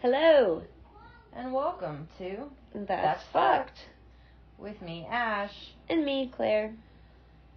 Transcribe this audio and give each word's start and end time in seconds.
Hello. 0.00 0.62
And 1.32 1.52
welcome 1.52 2.06
to 2.18 2.44
That's, 2.72 2.86
That's 2.86 3.22
fucked. 3.32 3.78
with 4.56 4.80
me, 4.80 5.04
Ash. 5.10 5.52
And 5.88 6.04
me, 6.04 6.32
Claire. 6.36 6.72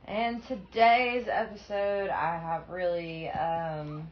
And 0.06 0.42
today's 0.48 1.28
episode, 1.30 2.10
I 2.10 2.40
have 2.40 2.68
really 2.68 3.30
um, 3.30 4.10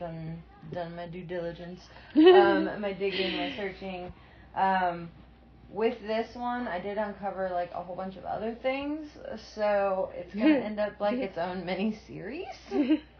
done 0.00 0.42
done 0.72 0.96
my 0.96 1.08
due 1.08 1.24
diligence, 1.24 1.80
um, 2.16 2.70
my 2.80 2.94
digging, 2.94 3.36
my 3.36 3.54
searching. 3.54 4.14
Um, 4.56 5.10
with 5.70 6.00
this 6.00 6.34
one, 6.34 6.66
I 6.66 6.80
did 6.80 6.96
uncover 6.96 7.50
like 7.52 7.70
a 7.74 7.82
whole 7.82 7.96
bunch 7.96 8.16
of 8.16 8.24
other 8.24 8.56
things, 8.62 9.10
so 9.54 10.08
it's 10.14 10.34
gonna 10.34 10.54
end 10.64 10.80
up 10.80 10.98
like 11.00 11.18
its 11.18 11.36
own 11.36 11.66
mini 11.66 11.98
series. 12.06 12.46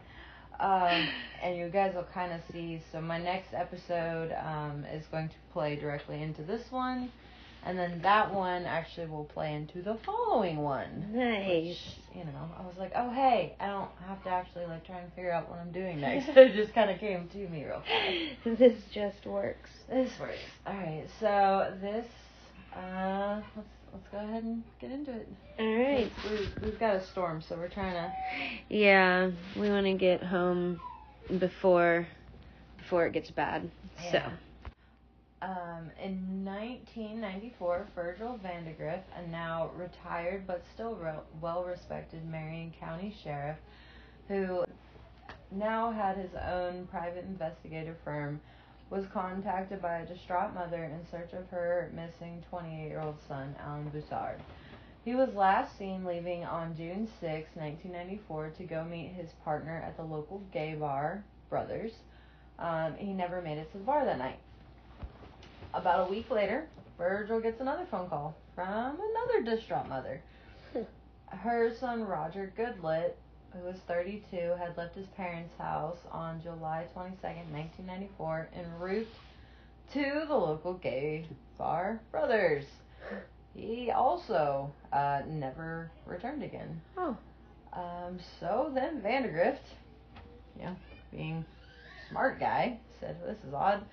Um, 0.59 1.07
and 1.41 1.57
you 1.57 1.69
guys 1.69 1.95
will 1.95 2.07
kind 2.13 2.33
of 2.33 2.41
see. 2.51 2.81
So 2.91 2.99
my 2.99 3.17
next 3.17 3.53
episode 3.53 4.33
um, 4.33 4.85
is 4.93 5.05
going 5.07 5.29
to 5.29 5.35
play 5.53 5.77
directly 5.77 6.21
into 6.21 6.43
this 6.43 6.69
one, 6.69 7.11
and 7.65 7.77
then 7.77 8.01
that 8.01 8.33
one 8.33 8.63
actually 8.63 9.07
will 9.07 9.25
play 9.25 9.53
into 9.53 9.81
the 9.81 9.97
following 10.05 10.57
one. 10.57 11.11
nice. 11.13 11.67
Which, 11.67 12.17
you 12.17 12.25
know, 12.25 12.49
I 12.57 12.65
was 12.65 12.75
like, 12.77 12.91
oh 12.95 13.09
hey, 13.09 13.55
I 13.59 13.67
don't 13.67 13.89
have 14.07 14.21
to 14.23 14.29
actually 14.29 14.65
like 14.65 14.85
try 14.85 14.99
and 14.99 15.13
figure 15.13 15.31
out 15.31 15.49
what 15.49 15.59
I'm 15.59 15.71
doing 15.71 16.01
next. 16.01 16.29
it 16.35 16.53
just 16.55 16.73
kind 16.73 16.89
of 16.89 16.99
came 16.99 17.29
to 17.29 17.37
me 17.47 17.63
real 17.65 17.81
fast. 17.81 18.57
This 18.59 18.79
just 18.91 19.25
works. 19.25 19.69
This 19.89 20.11
works. 20.19 20.37
All 20.65 20.73
right, 20.73 21.05
so 21.21 21.73
this, 21.81 22.05
uh, 22.75 23.41
let's 23.55 23.69
let's 23.93 24.07
go 24.11 24.17
ahead 24.17 24.43
and 24.43 24.63
get 24.79 24.91
into 24.91 25.11
it. 25.11 25.27
All 25.59 25.75
right. 25.75 26.11
We've, 26.29 26.63
we've 26.63 26.79
got 26.79 26.95
a 26.95 27.05
storm, 27.05 27.41
so 27.41 27.55
we're 27.55 27.69
trying 27.69 27.93
to. 27.93 28.11
Yeah, 28.69 29.31
we 29.55 29.69
want 29.69 29.85
to 29.85 29.93
get 29.93 30.23
home 30.23 30.79
before 31.39 32.07
before 32.77 33.05
it 33.05 33.13
gets 33.13 33.29
bad. 33.29 33.69
Yeah. 34.11 34.31
Um, 35.41 35.89
in 36.03 36.43
1994, 36.43 37.87
Virgil 37.95 38.39
Vandagriff, 38.43 39.01
a 39.15 39.27
now 39.29 39.71
retired 39.77 40.45
but 40.45 40.63
still 40.73 40.95
re- 40.95 41.13
well 41.39 41.63
respected 41.63 42.25
Marion 42.29 42.73
County 42.77 43.15
sheriff, 43.23 43.57
who 44.27 44.65
now 45.51 45.91
had 45.91 46.17
his 46.17 46.31
own 46.35 46.87
private 46.87 47.23
investigative 47.23 47.95
firm, 48.03 48.41
was 48.89 49.05
contacted 49.13 49.81
by 49.81 49.99
a 49.99 50.05
distraught 50.05 50.53
mother 50.53 50.83
in 50.83 51.05
search 51.11 51.33
of 51.33 51.47
her 51.49 51.91
missing 51.93 52.43
28 52.49 52.87
year 52.87 53.01
old 53.01 53.17
son, 53.27 53.55
Alan 53.59 53.89
Broussard. 53.89 54.39
He 55.05 55.15
was 55.15 55.33
last 55.33 55.77
seen 55.77 56.03
leaving 56.03 56.43
on 56.43 56.75
June 56.75 57.07
6, 57.19 57.49
1994, 57.55 58.49
to 58.57 58.63
go 58.63 58.83
meet 58.83 59.13
his 59.13 59.29
partner 59.43 59.83
at 59.85 59.95
the 59.95 60.03
local 60.03 60.41
gay 60.51 60.75
bar, 60.75 61.23
Brothers. 61.49 61.93
Um, 62.57 62.95
he 62.97 63.13
never 63.13 63.41
made 63.41 63.57
it 63.57 63.71
to 63.71 63.77
the 63.77 63.83
bar 63.83 64.05
that 64.05 64.17
night. 64.17 64.39
About 65.73 66.07
a 66.07 66.11
week 66.11 66.29
later, 66.29 66.67
Virgil 66.97 67.39
gets 67.39 67.61
another 67.61 67.85
phone 67.89 68.09
call 68.09 68.35
from 68.55 68.97
another 68.99 69.55
distraught 69.55 69.87
mother. 69.87 70.21
Her 71.27 71.73
son 71.79 72.03
Roger 72.03 72.51
Goodlet, 72.57 73.13
who 73.53 73.65
was 73.65 73.77
32, 73.87 74.55
had 74.59 74.77
left 74.77 74.95
his 74.95 75.07
parents' 75.17 75.53
house 75.57 75.97
on 76.11 76.41
July 76.41 76.85
22nd, 76.95 77.51
1994, 77.51 78.49
en 78.53 78.79
route 78.79 79.07
to 79.93 80.25
the 80.27 80.35
local 80.35 80.73
gay 80.73 81.25
bar 81.57 81.99
Brothers. 82.11 82.65
He 83.55 83.91
also 83.91 84.71
uh, 84.93 85.21
never 85.27 85.91
returned 86.05 86.43
again. 86.43 86.79
Oh. 86.97 87.17
Um, 87.73 88.19
so 88.39 88.71
then 88.73 89.01
Vandagriff, 89.01 89.57
yeah, 90.59 90.75
being 91.11 91.45
smart 92.09 92.39
guy, 92.39 92.79
said, 92.99 93.17
well, 93.19 93.33
"This 93.33 93.43
is 93.43 93.53
odd." 93.53 93.83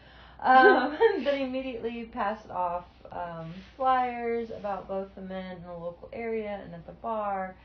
Um, 0.41 0.97
then 1.25 1.41
immediately 1.41 2.05
passed 2.13 2.51
off 2.51 2.85
um, 3.13 3.53
flyers 3.77 4.51
about 4.51 4.89
both 4.89 5.15
the 5.15 5.23
men 5.23 5.57
in 5.57 5.63
the 5.63 5.73
local 5.73 6.09
area 6.13 6.61
and 6.65 6.75
at 6.75 6.87
the 6.87 6.93
bar. 6.93 7.57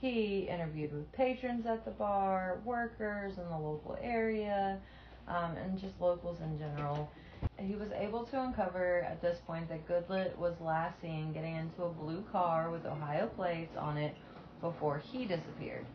He 0.00 0.48
interviewed 0.50 0.92
with 0.92 1.10
patrons 1.12 1.66
at 1.66 1.84
the 1.84 1.90
bar, 1.90 2.60
workers 2.64 3.38
in 3.38 3.44
the 3.48 3.58
local 3.58 3.96
area, 4.02 4.78
um, 5.26 5.56
and 5.56 5.78
just 5.78 6.00
locals 6.00 6.38
in 6.40 6.58
general. 6.58 7.10
He 7.58 7.74
was 7.74 7.88
able 7.92 8.24
to 8.26 8.42
uncover 8.42 9.00
at 9.02 9.20
this 9.22 9.38
point 9.46 9.68
that 9.68 9.86
Goodlet 9.88 10.36
was 10.38 10.54
last 10.60 11.00
seen 11.00 11.32
getting 11.32 11.56
into 11.56 11.84
a 11.84 11.88
blue 11.88 12.22
car 12.30 12.70
with 12.70 12.84
Ohio 12.86 13.26
plates 13.28 13.76
on 13.76 13.96
it 13.96 14.14
before 14.60 14.98
he 14.98 15.24
disappeared. 15.24 15.86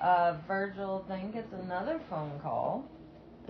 Uh, 0.00 0.36
Virgil 0.48 1.04
then 1.08 1.30
gets 1.30 1.52
another 1.52 2.00
phone 2.08 2.38
call, 2.40 2.84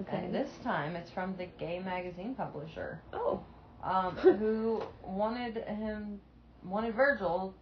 Okay. 0.01 0.17
and 0.17 0.35
this 0.35 0.51
time 0.65 0.97
it's 0.97 1.11
from 1.11 1.37
the 1.37 1.47
gay 1.59 1.79
magazine 1.79 2.35
publisher, 2.35 3.01
oh. 3.13 3.41
um, 3.85 4.17
who 4.17 4.83
wanted 5.05 5.57
him, 5.65 6.21
wanted 6.65 6.95
Virgil 6.95 7.55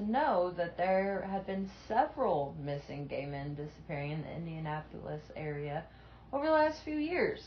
to 0.00 0.10
know 0.10 0.52
that 0.56 0.76
there 0.76 1.26
had 1.30 1.46
been 1.46 1.68
several 1.88 2.54
missing 2.62 3.06
gay 3.06 3.26
men 3.26 3.54
disappearing 3.54 4.12
in 4.12 4.22
the 4.22 4.30
Indianapolis 4.34 5.22
area 5.36 5.84
over 6.32 6.46
the 6.46 6.52
last 6.52 6.82
few 6.84 6.96
years. 6.96 7.40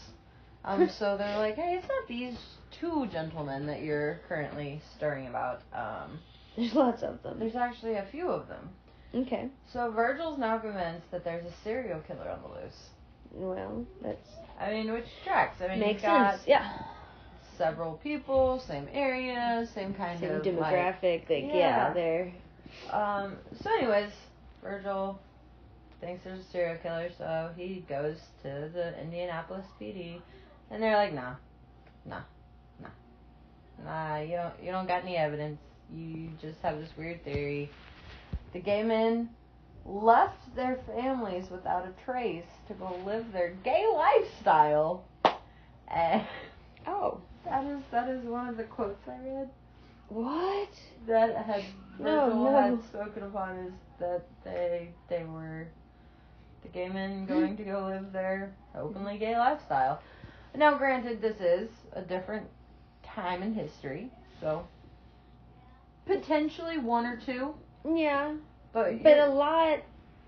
Um, 0.65 0.89
so 0.99 1.17
they're 1.17 1.37
like, 1.37 1.55
hey, 1.55 1.75
it's 1.79 1.87
not 1.87 2.07
these 2.07 2.37
two 2.79 3.07
gentlemen 3.11 3.65
that 3.67 3.81
you're 3.81 4.19
currently 4.27 4.81
stirring 4.95 5.27
about. 5.27 5.61
Um, 5.73 6.19
There's 6.55 6.73
lots 6.73 7.03
of 7.03 7.21
them. 7.23 7.39
there's 7.39 7.55
actually 7.55 7.95
a 7.95 8.05
few 8.11 8.29
of 8.29 8.47
them. 8.47 8.69
Okay. 9.15 9.47
So 9.71 9.91
Virgil's 9.91 10.39
now 10.39 10.57
convinced 10.57 11.09
that 11.11 11.23
there's 11.23 11.45
a 11.45 11.53
serial 11.63 11.99
killer 12.07 12.29
on 12.29 12.41
the 12.41 12.47
loose. 12.47 12.89
Well, 13.31 13.85
that's 14.01 14.27
I 14.59 14.71
mean, 14.71 14.91
which 14.91 15.05
tracks. 15.23 15.61
I 15.61 15.67
mean, 15.67 15.79
makes 15.79 16.01
sense. 16.01 16.41
Yeah. 16.47 16.71
several 17.57 17.93
people, 17.97 18.59
same 18.67 18.87
area, 18.91 19.67
same 19.75 19.93
kind 19.93 20.19
Same 20.19 20.31
of 20.31 20.41
demographic. 20.43 21.21
Like, 21.29 21.45
yeah, 21.45 21.55
Yeah. 21.55 21.93
they're 21.93 22.25
Like, 22.25 22.33
um. 22.91 23.38
So, 23.61 23.69
anyways, 23.78 24.11
Virgil 24.61 25.19
thinks 26.01 26.23
there's 26.23 26.39
a 26.39 26.51
serial 26.51 26.78
killer, 26.81 27.09
so 27.17 27.51
he 27.56 27.85
goes 27.88 28.17
to 28.44 28.69
the 28.73 29.00
Indianapolis 29.01 29.66
PD, 29.79 30.22
and 30.72 30.81
they're 30.81 30.95
like, 30.95 31.13
nah, 31.13 31.35
nah, 32.06 32.22
nah, 32.81 32.89
nah. 33.83 34.19
You 34.19 34.38
don't, 34.38 34.53
you 34.63 34.72
don't 34.72 34.88
got 34.88 35.03
any 35.03 35.17
evidence. 35.17 35.59
You 35.94 36.29
just 36.41 36.59
have 36.62 36.79
this 36.79 36.89
weird 36.97 37.23
theory. 37.23 37.69
The 38.53 38.59
gay 38.59 38.83
men 38.83 39.29
left 39.85 40.56
their 40.56 40.79
families 40.88 41.45
without 41.50 41.85
a 41.85 42.03
trace 42.06 42.45
to 42.67 42.73
go 42.73 42.95
live 43.06 43.31
their 43.31 43.53
gay 43.63 43.85
lifestyle. 43.94 45.06
And 45.95 46.25
oh 46.88 47.22
that 47.45 47.63
is 47.66 47.79
that 47.91 48.09
is 48.09 48.23
one 48.25 48.47
of 48.47 48.57
the 48.57 48.63
quotes 48.63 49.07
I 49.07 49.17
read 49.23 49.50
what? 50.13 50.69
that 51.07 51.35
had 51.46 51.63
No, 52.00 52.25
Virgil 52.28 52.44
no. 52.46 52.51
had 52.51 52.84
spoken 52.85 53.24
upon 53.24 53.57
is 53.57 53.74
that 54.00 54.24
they 54.44 54.90
they 55.09 55.24
were 55.25 55.68
the 56.62 56.69
gay 56.69 56.88
men 56.90 57.25
going 57.28 57.57
to 57.57 57.63
go 57.63 57.85
live 57.85 58.12
their 58.13 58.53
openly 58.75 59.18
gay 59.18 59.38
lifestyle. 59.38 60.01
Now, 60.56 60.78
granted, 60.78 61.22
this 61.22 61.40
is 61.41 61.69
a 61.94 62.01
different 62.01 62.47
time 63.03 63.41
in 63.41 63.53
history, 63.53 64.09
so 64.40 64.66
potentially 66.06 66.78
one 66.78 67.06
or 67.06 67.18
two, 67.18 67.56
Yeah, 67.85 68.34
but 68.72 69.01
but 69.03 69.18
a 69.18 69.28
lot. 69.28 69.80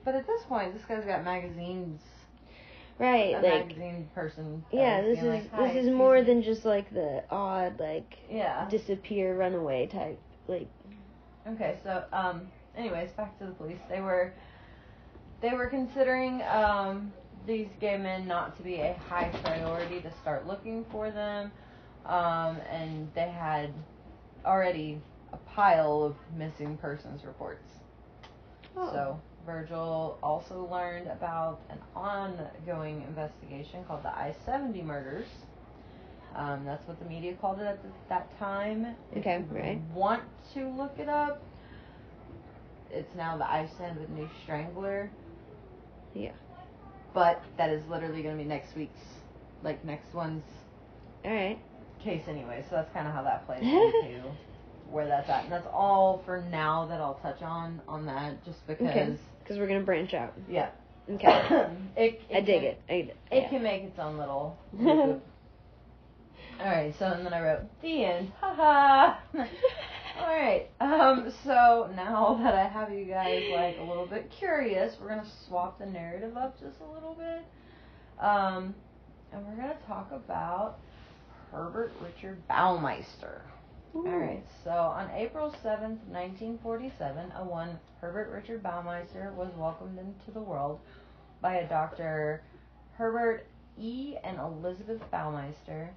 but 0.03 0.15
at 0.15 0.25
this 0.27 0.41
point, 0.43 0.73
this 0.73 0.83
guy's 0.85 1.05
got 1.05 1.23
magazines. 1.23 2.01
Right, 2.97 3.35
A 3.35 3.41
like 3.41 3.67
magazine 3.67 4.09
person. 4.15 4.63
yeah, 4.71 5.01
this 5.01 5.19
is 5.19 5.25
like, 5.25 5.57
this 5.57 5.83
is 5.83 5.89
more 5.89 6.15
me." 6.15 6.21
than 6.21 6.41
just 6.41 6.63
like 6.63 6.93
the 6.93 7.23
odd 7.29 7.79
like 7.79 8.17
yeah. 8.29 8.67
disappear 8.69 9.35
runaway 9.35 9.87
type 9.87 10.19
like 10.47 10.67
Okay, 11.47 11.77
so 11.83 12.03
um, 12.11 12.47
anyways, 12.75 13.11
back 13.11 13.37
to 13.39 13.45
the 13.45 13.51
police. 13.51 13.77
They 13.89 14.01
were 14.01 14.33
they 15.41 15.51
were 15.51 15.67
considering 15.67 16.41
um, 16.43 17.13
these 17.45 17.67
gay 17.79 17.97
men 17.97 18.27
not 18.27 18.55
to 18.57 18.63
be 18.63 18.75
a 18.75 18.93
high 19.09 19.29
priority 19.43 20.01
to 20.01 20.11
start 20.21 20.47
looking 20.47 20.85
for 20.91 21.11
them, 21.11 21.51
um, 22.05 22.57
and 22.71 23.11
they 23.13 23.29
had 23.29 23.73
already 24.45 24.99
a 25.33 25.37
pile 25.37 26.03
of 26.03 26.15
missing 26.35 26.77
persons 26.77 27.23
reports. 27.25 27.69
oh. 28.77 28.89
So 28.91 29.21
Virgil 29.45 30.17
also 30.23 30.67
learned 30.71 31.07
about 31.07 31.59
an 31.69 31.77
ongoing 31.95 33.03
investigation 33.07 33.83
called 33.85 34.03
the 34.03 34.09
I-70 34.09 34.83
murders. 34.83 35.27
Um, 36.35 36.65
that's 36.65 36.85
what 36.87 36.99
the 36.99 37.05
media 37.05 37.33
called 37.39 37.59
it 37.59 37.65
at 37.65 37.81
the, 37.81 37.89
that 38.09 38.37
time. 38.39 38.95
If 39.11 39.19
Okay, 39.19 39.43
you 39.49 39.57
right. 39.57 39.79
Want 39.93 40.23
to 40.53 40.67
look 40.69 40.93
it 40.97 41.07
up? 41.07 41.41
It's 42.91 43.13
now 43.15 43.37
the 43.37 43.45
I-70 43.49 44.27
Strangler. 44.43 45.09
Yeah. 46.13 46.31
But 47.13 47.41
that 47.57 47.69
is 47.69 47.83
literally 47.89 48.21
going 48.21 48.37
to 48.37 48.43
be 48.43 48.47
next 48.47 48.75
week's, 48.75 48.99
like 49.63 49.83
next 49.85 50.13
one's 50.13 50.43
all 51.23 51.31
right. 51.33 51.57
case 52.03 52.23
anyway. 52.27 52.65
So 52.69 52.75
that's 52.75 52.91
kind 52.93 53.07
of 53.07 53.13
how 53.13 53.23
that 53.23 53.45
plays 53.45 53.61
into 53.63 54.21
where 54.91 55.07
that's 55.07 55.29
at, 55.29 55.43
and 55.43 55.51
that's 55.51 55.67
all 55.73 56.21
for 56.25 56.41
now 56.51 56.85
that 56.87 56.99
I'll 57.01 57.15
touch 57.15 57.41
on 57.41 57.81
on 57.87 58.05
that, 58.07 58.43
just 58.45 58.65
because. 58.67 58.87
Okay. 58.87 59.15
Because 59.45 59.59
we're 59.59 59.67
gonna 59.67 59.83
branch 59.83 60.15
out. 60.15 60.33
Yeah. 60.49 60.71
Okay. 61.07 61.27
it, 61.95 62.21
I 62.33 62.41
dig 62.41 62.61
can- 62.61 62.63
it. 62.63 62.81
I 62.89 62.93
it. 62.93 63.17
It 63.29 63.43
yeah. 63.43 63.49
can 63.49 63.61
make 63.61 63.83
its 63.83 63.99
own 63.99 64.17
little. 64.17 64.57
Alright, 66.59 66.95
so 66.97 67.05
and 67.05 67.23
then 67.23 67.31
I 67.31 67.41
wrote 67.41 67.81
the 67.83 68.05
end. 68.05 68.31
Haha. 68.41 69.19
Alright, 70.19 70.71
um, 70.79 71.31
so 71.43 71.91
now 71.95 72.39
that 72.41 72.55
I 72.55 72.67
have 72.67 72.91
you 72.91 73.05
guys 73.05 73.43
like 73.53 73.77
a 73.77 73.83
little 73.83 74.07
bit 74.07 74.31
curious, 74.39 74.95
we're 74.99 75.09
gonna 75.09 75.29
swap 75.47 75.77
the 75.77 75.85
narrative 75.85 76.35
up 76.37 76.59
just 76.59 76.79
a 76.79 76.91
little 76.91 77.13
bit. 77.13 77.43
Um, 78.19 78.73
and 79.31 79.45
we're 79.45 79.57
gonna 79.57 79.77
talk 79.85 80.11
about 80.11 80.79
Herbert 81.51 81.91
Richard 82.01 82.41
Baumeister. 82.49 83.41
Alright, 83.95 84.45
so 84.63 84.71
on 84.71 85.09
April 85.15 85.51
7th, 85.63 86.03
1947, 86.09 87.31
a 87.37 87.43
one 87.45 87.79
Herbert 88.01 88.29
Richard 88.29 88.61
Baumeister 88.61 89.33
was 89.33 89.49
welcomed 89.55 89.97
into 89.97 90.31
the 90.33 90.41
world 90.41 90.79
by 91.41 91.55
a 91.55 91.69
Dr. 91.69 92.43
Herbert 92.97 93.47
E. 93.79 94.15
and 94.23 94.37
Elizabeth 94.37 95.01
Baumeister. 95.13 95.89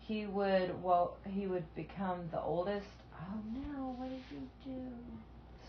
He 0.00 0.26
would 0.26 0.82
well 0.82 1.16
he 1.24 1.46
would 1.46 1.72
become 1.76 2.28
the 2.32 2.40
oldest 2.40 2.88
Oh 3.30 3.40
no, 3.54 3.94
what 3.96 4.08
did 4.10 4.22
you 4.30 4.48
do? 4.64 4.80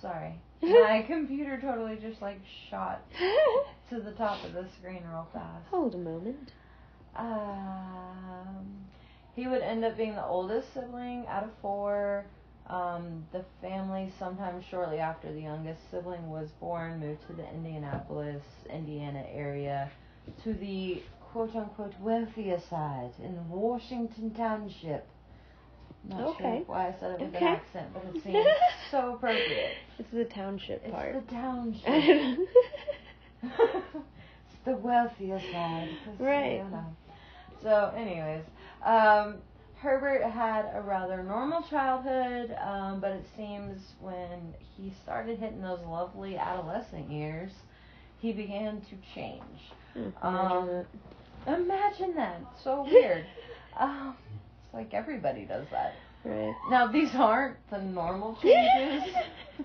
Sorry. 0.01 0.33
My 0.61 1.03
computer 1.07 1.59
totally 1.61 1.97
just 1.97 2.21
like 2.21 2.39
shot 2.69 3.01
to 3.89 3.99
the 3.99 4.11
top 4.11 4.43
of 4.43 4.53
the 4.53 4.65
screen 4.79 5.03
real 5.07 5.27
fast. 5.33 5.67
Hold 5.69 5.95
a 5.95 5.97
moment. 5.97 6.51
Um, 7.15 8.85
he 9.35 9.47
would 9.47 9.61
end 9.61 9.83
up 9.83 9.97
being 9.97 10.15
the 10.15 10.25
oldest 10.25 10.73
sibling 10.73 11.25
out 11.27 11.43
of 11.43 11.49
four. 11.61 12.25
Um, 12.69 13.25
the 13.33 13.43
family, 13.61 14.11
sometime 14.19 14.63
shortly 14.71 14.99
after 14.99 15.31
the 15.33 15.41
youngest 15.41 15.81
sibling 15.91 16.29
was 16.29 16.49
born, 16.59 16.99
moved 16.99 17.19
to 17.27 17.33
the 17.33 17.47
Indianapolis, 17.49 18.43
Indiana 18.71 19.23
area 19.33 19.91
to 20.43 20.53
the 20.53 21.01
quote 21.31 21.53
unquote 21.55 21.93
wealthier 21.99 22.61
side 22.69 23.11
in 23.21 23.49
Washington 23.49 24.33
Township. 24.35 25.05
Not 26.07 26.35
Okay. 26.35 26.63
sure 26.65 26.75
why 26.75 26.87
I 26.87 26.95
said 26.99 27.11
it 27.11 27.19
with 27.21 27.35
Okay. 27.35 27.45
an 27.45 27.55
accent, 27.55 27.87
but 27.93 28.03
it 28.05 28.23
seems 28.23 28.47
so 28.91 29.15
appropriate. 29.15 29.77
It's 29.99 30.11
the 30.11 30.25
township 30.25 30.83
It's 30.85 30.91
part. 30.93 31.15
It's 31.25 31.29
the 31.29 31.35
township. 31.35 32.39
it's 33.43 34.65
the 34.65 34.75
wealthier 34.77 35.41
side. 35.51 35.89
Right. 36.19 36.63
So, 37.61 37.93
anyways, 37.95 38.43
um, 38.85 39.35
Herbert 39.75 40.23
had 40.23 40.65
a 40.73 40.81
rather 40.81 41.21
normal 41.23 41.61
childhood, 41.69 42.55
um, 42.65 42.99
but 43.01 43.11
it 43.11 43.25
seems 43.35 43.81
when 43.99 44.53
he 44.77 44.93
started 45.03 45.39
hitting 45.39 45.61
those 45.61 45.81
lovely 45.85 46.37
adolescent 46.37 47.09
years, 47.11 47.51
he 48.21 48.31
began 48.31 48.81
to 48.81 48.95
change. 49.13 49.41
Imagine 49.95 50.15
Um, 50.23 50.67
that. 51.45 51.59
Imagine 51.59 52.15
that. 52.15 52.39
So 52.63 52.83
weird. 52.91 53.25
um, 53.77 54.15
it's 54.65 54.73
like 54.73 54.93
everybody 54.93 55.43
does 55.45 55.65
that. 55.71 55.95
Right. 56.23 56.55
Now, 56.69 56.87
these 56.87 57.13
aren't 57.15 57.57
the 57.69 57.79
normal 57.79 58.37
changes 58.41 59.13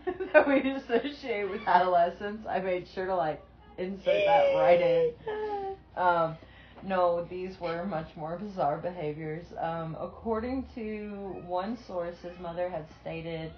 that 0.32 0.48
we 0.48 0.68
associate 0.72 1.48
with 1.48 1.60
adolescence. 1.68 2.44
I 2.48 2.58
made 2.58 2.88
sure 2.88 3.06
to 3.06 3.14
like 3.14 3.40
insert 3.78 4.24
that 4.26 4.54
right 4.56 4.80
in. 4.80 5.12
Um, 5.96 6.36
no, 6.84 7.24
these 7.30 7.58
were 7.60 7.84
much 7.84 8.08
more 8.16 8.36
bizarre 8.38 8.78
behaviors. 8.78 9.46
Um, 9.58 9.96
according 10.00 10.66
to 10.74 11.42
one 11.46 11.76
source, 11.86 12.16
his 12.22 12.38
mother 12.40 12.68
had 12.68 12.86
stated 13.00 13.52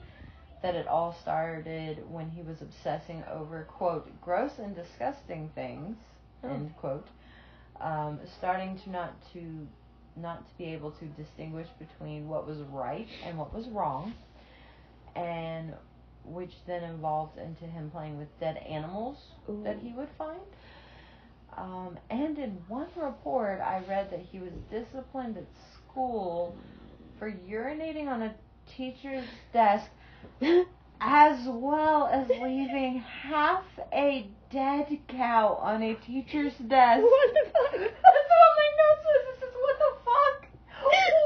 that 0.63 0.75
it 0.75 0.87
all 0.87 1.17
started 1.23 1.99
when 2.11 2.31
he 2.31 2.43
was 2.43 2.61
obsessing 2.61 3.25
over, 3.33 3.65
quote, 3.65 4.09
gross 4.21 4.53
and 4.59 4.75
disgusting 4.75 5.51
things, 5.55 5.97
Oh. 6.43 6.49
end 6.49 6.75
quote, 6.79 7.07
um, 7.81 8.19
starting 8.39 8.79
to 8.85 8.91
not 8.91 9.15
to 9.33 9.67
not 10.17 10.47
to 10.49 10.59
be 10.59 10.65
able 10.65 10.91
to 10.93 11.05
distinguish 11.07 11.69
between 11.79 12.29
what 12.29 12.47
was 12.47 12.59
right 12.73 13.07
and 13.25 13.39
what 13.39 13.55
was 13.55 13.69
wrong, 13.69 14.13
and 15.15 15.75
which 16.25 16.53
then 16.67 16.83
evolved 16.85 17.39
into 17.39 17.65
him 17.65 17.91
playing 17.91 18.19
with 18.19 18.29
dead 18.41 18.57
animals 18.59 19.17
Ooh. 19.49 19.63
that 19.65 19.79
he 19.79 19.93
would 19.93 20.09
find. 20.19 20.41
Um, 21.57 21.99
and 22.11 22.39
in 22.39 22.59
one 22.69 22.89
report, 22.97 23.61
I 23.61 23.83
read 23.89 24.11
that 24.11 24.21
he 24.21 24.39
was 24.39 24.53
disciplined 24.71 25.37
at 25.37 25.45
school 25.75 26.57
for 27.19 27.31
urinating 27.31 28.07
on 28.09 28.23
a 28.23 28.35
teacher's 28.77 29.27
desk, 29.53 29.87
as 31.01 31.39
well 31.47 32.07
as 32.13 32.29
leaving 32.29 32.99
half 33.23 33.65
a 33.93 34.29
dead 34.53 34.99
cow 35.09 35.59
on 35.61 35.83
a 35.83 35.95
teacher's 36.07 36.53
desk. 36.69 37.03
what 37.03 37.35
the 37.35 37.51
fuck? 37.51 37.73
That's 37.81 38.31
what 38.31 38.53
my 38.57 38.69
note 38.79 39.01
says. 39.05 39.23
It 39.29 39.41
says, 39.41 39.55
what 39.55 39.77
the 39.79 39.93
fuck? 40.05 40.49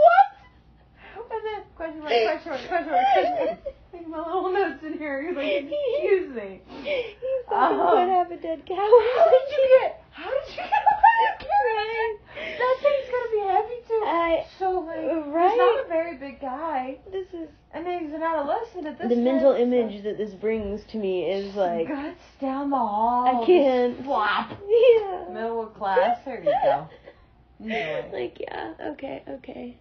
What? 0.05 1.31
And 1.31 1.43
then, 1.47 1.62
question 1.76 2.00
mark, 2.00 2.12
question 2.25 2.50
mark, 2.53 2.69
question 2.69 2.91
mark, 2.93 3.06
question 3.15 3.47
mark. 3.47 3.59
Like 3.93 4.09
my 4.09 4.19
little 4.19 4.53
notes 4.53 4.82
in 4.85 4.93
here. 4.99 5.21
You're 5.23 5.35
like, 5.35 5.71
excuse 5.71 6.35
me. 6.35 6.61
Fucking 7.49 7.79
Um, 7.81 7.88
put 7.88 8.09
half 8.09 8.31
a 8.31 8.37
dead 8.37 8.62
cow. 8.67 8.75
How 9.17 9.31
did 9.31 9.56
you 9.56 9.79
get? 9.81 10.03
How 10.25 10.31
did 10.31 10.50
you 10.50 10.56
get 10.56 10.73
a 10.73 11.44
carrot? 11.44 12.21
That 12.59 12.76
thing's 12.82 13.09
gonna 13.12 13.31
be 13.31 13.43
heavy 13.53 13.81
too. 13.87 14.03
I 14.06 14.47
so 14.59 14.71
like, 14.81 15.00
he's 15.00 15.59
not 15.59 15.85
a 15.85 15.88
very 15.88 16.17
big 16.17 16.41
guy, 16.41 16.97
This 17.12 17.26
is 17.35 17.49
and 17.73 17.87
he's 17.87 18.12
an 18.15 18.23
adolescent 18.23 18.87
at 18.87 18.99
this. 18.99 19.09
the 19.09 19.17
mental 19.17 19.53
so- 19.53 19.59
image 19.59 20.03
that 20.05 20.17
this 20.17 20.32
brings 20.35 20.82
to 20.93 20.97
me 20.97 21.25
is 21.31 21.55
like 21.56 21.88
guts 21.88 22.21
down 22.41 22.71
the 22.71 22.76
hall. 22.76 23.43
I 23.43 23.44
can't. 23.47 24.03
Flop. 24.05 24.50
Yeah. 24.50 25.26
Middle 25.32 25.62
of 25.67 25.75
class. 25.75 26.19
There 26.25 26.43
you 26.43 26.53
go. 26.62 26.88
Enjoy. 27.61 28.05
Like 28.12 28.38
yeah, 28.41 28.73
okay, 28.93 29.23
okay. 29.29 29.76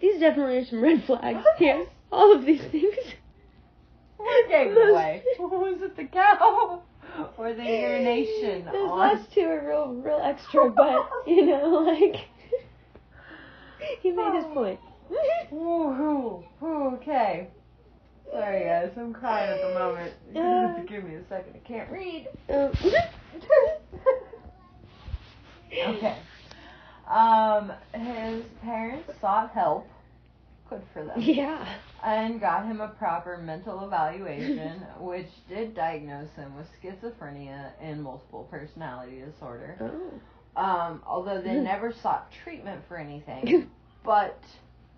These 0.00 0.20
definitely 0.20 0.58
are 0.58 0.64
some 0.66 0.80
red 0.82 1.04
flags 1.04 1.44
here. 1.58 1.86
All 2.10 2.34
of 2.34 2.44
these 2.44 2.62
things. 2.70 2.94
What 4.16 4.48
gave 4.48 4.72
it 4.72 4.90
away? 4.90 5.22
Was 5.38 5.80
it 5.82 5.96
the 5.96 6.04
cow 6.04 6.82
or 7.38 7.52
the 7.54 7.64
urination 7.64 8.64
Those 8.66 8.90
on? 8.90 8.98
last 8.98 9.32
two 9.32 9.42
are 9.42 9.66
real, 9.66 9.94
real 9.94 10.20
extra, 10.22 10.70
but 10.70 11.08
you 11.26 11.46
know, 11.46 11.68
like 11.68 12.16
he 14.02 14.10
made 14.10 14.34
his 14.34 14.44
point. 14.54 14.80
Ooh, 15.52 16.44
ooh, 16.62 16.94
okay. 16.96 17.48
Sorry 18.30 18.64
guys, 18.64 18.92
I'm 18.96 19.14
crying 19.14 19.50
at 19.50 19.60
the 19.60 19.78
moment. 19.78 20.12
You're 20.34 20.68
have 20.68 20.76
to 20.76 20.92
give 20.92 21.04
me 21.04 21.14
a 21.14 21.26
second. 21.28 21.54
I 21.54 21.66
can't 21.66 21.90
read. 21.90 22.28
Um, 22.50 22.72
Okay. 25.86 26.16
Um, 27.08 27.72
his 27.94 28.44
parents 28.62 29.10
sought 29.20 29.50
help. 29.52 29.88
Good 30.70 30.82
for 30.92 31.04
them. 31.04 31.20
Yeah. 31.20 31.66
And 32.04 32.40
got 32.40 32.64
him 32.66 32.80
a 32.80 32.88
proper 32.88 33.38
mental 33.38 33.84
evaluation, 33.84 34.80
which 35.00 35.26
did 35.48 35.74
diagnose 35.74 36.30
him 36.36 36.52
with 36.56 36.66
schizophrenia 36.80 37.72
and 37.80 38.02
multiple 38.02 38.46
personality 38.50 39.20
disorder. 39.20 39.76
Oh. 39.80 40.60
Um, 40.60 41.02
although 41.06 41.40
they 41.40 41.54
never 41.54 41.92
sought 41.92 42.30
treatment 42.44 42.82
for 42.88 42.96
anything. 42.96 43.70
But 44.04 44.42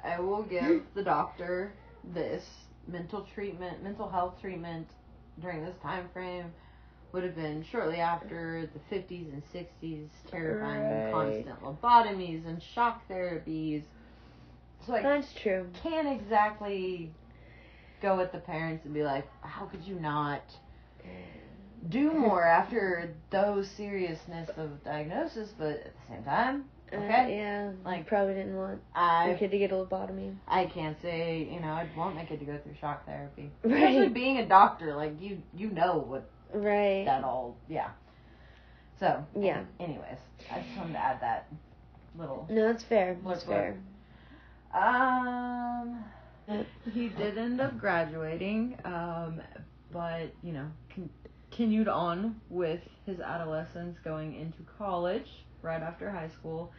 I 0.04 0.20
will 0.20 0.42
give 0.44 0.82
the 0.94 1.02
doctor 1.02 1.72
this 2.14 2.44
mental 2.86 3.26
treatment, 3.34 3.82
mental 3.82 4.08
health 4.08 4.34
treatment 4.40 4.86
during 5.40 5.64
this 5.64 5.74
time 5.82 6.08
frame 6.12 6.52
would 7.12 7.24
have 7.24 7.34
been 7.34 7.64
shortly 7.72 7.96
after 7.96 8.68
the 8.72 8.94
50s 8.94 9.32
and 9.32 9.42
60s, 9.52 10.06
terrifying 10.30 10.82
Right. 10.82 11.12
constant 11.12 11.60
lobotomies 11.62 12.46
and 12.46 12.62
shock 12.74 13.02
therapies. 13.08 13.82
So 14.86 14.94
I 14.94 15.02
That's 15.02 15.32
true. 15.42 15.66
can't 15.82 16.08
exactly 16.20 17.10
go 18.02 18.16
with 18.16 18.32
the 18.32 18.38
parents 18.38 18.84
and 18.84 18.94
be 18.94 19.02
like, 19.02 19.26
how 19.42 19.66
could 19.66 19.82
you 19.84 19.96
not 20.00 20.42
do 21.88 22.12
more 22.14 22.44
after 22.44 23.12
those 23.30 23.68
seriousness 23.70 24.48
of 24.56 24.82
diagnosis? 24.84 25.50
But 25.58 25.68
at 25.70 25.84
the 25.84 26.14
same 26.14 26.24
time, 26.24 26.64
Uh, 26.92 26.96
Okay. 26.96 27.36
yeah. 27.36 27.66
Like- 27.84 27.98
Like 27.98 28.06
probably 28.08 28.34
didn't 28.34 28.56
want 28.56 28.80
your 28.96 29.04
I 29.04 29.36
kid 29.38 29.50
to 29.52 29.58
get 29.58 29.70
a 29.70 29.74
lobotomy. 29.74 30.34
I 30.48 30.66
can't 30.66 31.00
say 31.00 31.48
you 31.52 31.60
know 31.60 31.72
I'd 31.72 31.94
want 31.96 32.16
my 32.16 32.24
kid 32.24 32.40
to 32.40 32.44
go 32.46 32.58
through 32.58 32.74
shock 32.80 33.06
therapy, 33.06 33.50
Right. 33.62 33.74
especially 33.74 34.08
being 34.08 34.38
a 34.38 34.46
doctor. 34.46 34.94
Like 34.96 35.20
you 35.20 35.40
you 35.54 35.70
know 35.70 35.98
what 35.98 36.28
Right. 36.52 37.04
that 37.04 37.22
all 37.22 37.56
yeah. 37.68 37.90
So 38.98 39.24
Yeah. 39.38 39.62
Anyways, 39.78 40.18
I 40.50 40.60
just 40.62 40.76
wanted 40.76 40.94
to 40.94 40.98
add 40.98 41.20
that 41.20 41.46
little. 42.18 42.46
No, 42.50 42.66
that's 42.72 42.82
fair. 42.82 43.16
That's 43.24 43.44
fair. 43.44 43.78
Um, 44.72 46.04
he 46.92 47.08
did 47.08 47.38
end 47.38 47.60
up 47.60 47.78
graduating, 47.78 48.76
um, 48.84 49.40
but 49.92 50.32
you 50.42 50.52
know 50.52 50.68
continued 51.50 51.88
on 51.88 52.40
with 52.48 52.80
his 53.06 53.20
adolescence, 53.20 53.98
going 54.04 54.34
into 54.34 54.62
college 54.78 55.28
right 55.62 55.82
after 55.82 56.10
high 56.10 56.28
school. 56.28 56.72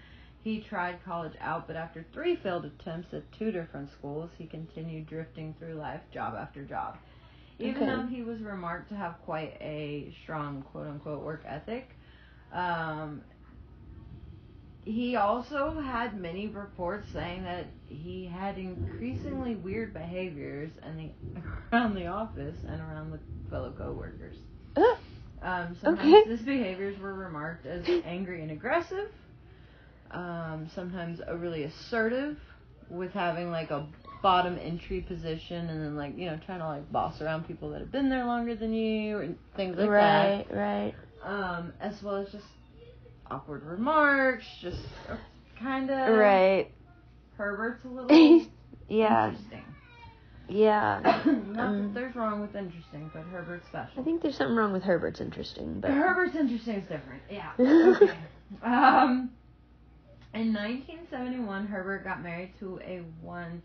He 0.44 0.62
tried 0.62 1.04
college 1.04 1.34
out, 1.40 1.68
but 1.68 1.76
after 1.76 2.06
three 2.14 2.36
failed 2.36 2.66
attempts 2.66 3.14
at 3.14 3.32
two 3.32 3.52
different 3.52 3.92
schools, 3.92 4.32
he 4.38 4.46
continued 4.48 5.08
drifting 5.08 5.54
through 5.60 5.76
life, 5.76 6.02
job 6.12 6.36
after 6.36 6.64
job. 6.66 6.98
Even 7.60 7.86
Okay. 7.86 7.88
though 7.88 8.06
he 8.08 8.24
was 8.24 8.42
remarked 8.42 8.90
to 8.90 8.96
have 8.96 9.20
quite 9.22 9.56
a 9.62 10.14
strong 10.24 10.64
quote 10.64 10.88
unquote 10.88 11.24
work 11.24 11.44
ethic, 11.46 11.98
um, 12.52 13.24
he 14.84 15.16
also 15.16 15.80
had 15.80 16.20
many 16.20 16.48
reports 16.48 17.08
saying 17.12 17.44
that 17.44 17.68
he 17.88 18.26
had 18.26 18.58
increasingly 18.58 19.56
weird 19.56 19.94
behaviors 19.94 20.72
in 20.86 20.98
the, 20.98 21.42
around 21.74 21.96
the 21.96 22.08
office 22.08 22.58
and 22.68 22.82
around 22.82 23.12
the 23.12 23.20
fellow 23.50 23.72
coworkers. 23.78 24.36
Uh, 24.76 24.82
Um, 25.42 25.76
sometimes 25.82 26.10
Okay. 26.10 26.24
his 26.24 26.42
behaviors 26.42 26.98
were 27.00 27.14
remarked 27.14 27.66
as 27.66 27.86
angry 28.06 28.42
and 28.42 28.52
aggressive. 28.52 29.10
Um, 30.12 30.70
sometimes 30.74 31.22
overly 31.28 31.64
assertive, 31.64 32.38
with 32.90 33.14
having 33.14 33.52
like 33.52 33.72
a 33.72 33.88
bottom 34.22 34.58
entry 34.62 35.02
position, 35.02 35.70
and 35.70 35.82
then 35.84 35.96
like 35.96 36.18
you 36.18 36.26
know 36.28 36.38
trying 36.46 36.60
to 36.60 36.66
like 36.68 36.92
boss 36.92 37.22
around 37.22 37.48
people 37.48 37.70
that 37.72 37.80
have 37.82 37.92
been 37.92 38.10
there 38.10 38.26
longer 38.26 38.56
than 38.56 38.74
you, 38.74 39.20
and 39.20 39.38
things 39.56 39.78
like 39.78 39.96
that. 39.96 40.34
right, 40.36 40.46
right. 40.52 40.94
Um, 41.24 41.74
as 41.80 42.02
well 42.04 42.16
as 42.16 42.32
just 42.32 42.46
awkward 43.32 43.64
remarks, 43.64 44.46
just 44.62 44.80
kind 45.60 45.90
of 45.90 46.18
Right. 46.18 46.72
Herbert's 47.38 47.84
a 47.86 47.88
little 47.88 48.48
Yeah, 48.90 49.30
interesting. 49.30 49.64
yeah. 50.50 51.00
Not 51.26 51.60
Um, 51.66 51.82
that 51.84 51.94
there's 51.94 52.16
wrong 52.16 52.42
with 52.42 52.56
interesting, 52.56 53.10
but 53.14 53.24
Herbert's 53.32 53.66
special. 53.68 54.02
I 54.02 54.04
think 54.04 54.22
there's 54.22 54.36
something 54.38 54.56
wrong 54.56 54.74
with 54.74 54.84
Herbert's 54.84 55.22
interesting, 55.22 55.80
but 55.80 55.92
Herbert's 55.92 56.36
interesting 56.36 56.76
is 56.76 56.88
different. 56.88 57.22
Yeah. 57.30 57.52
Okay. 57.60 58.18
um, 58.64 59.32
in 60.34 60.54
1971, 60.54 61.68
Herbert 61.68 62.04
got 62.04 62.22
married 62.22 62.52
to 62.60 62.80
a 62.86 63.02
one 63.22 63.62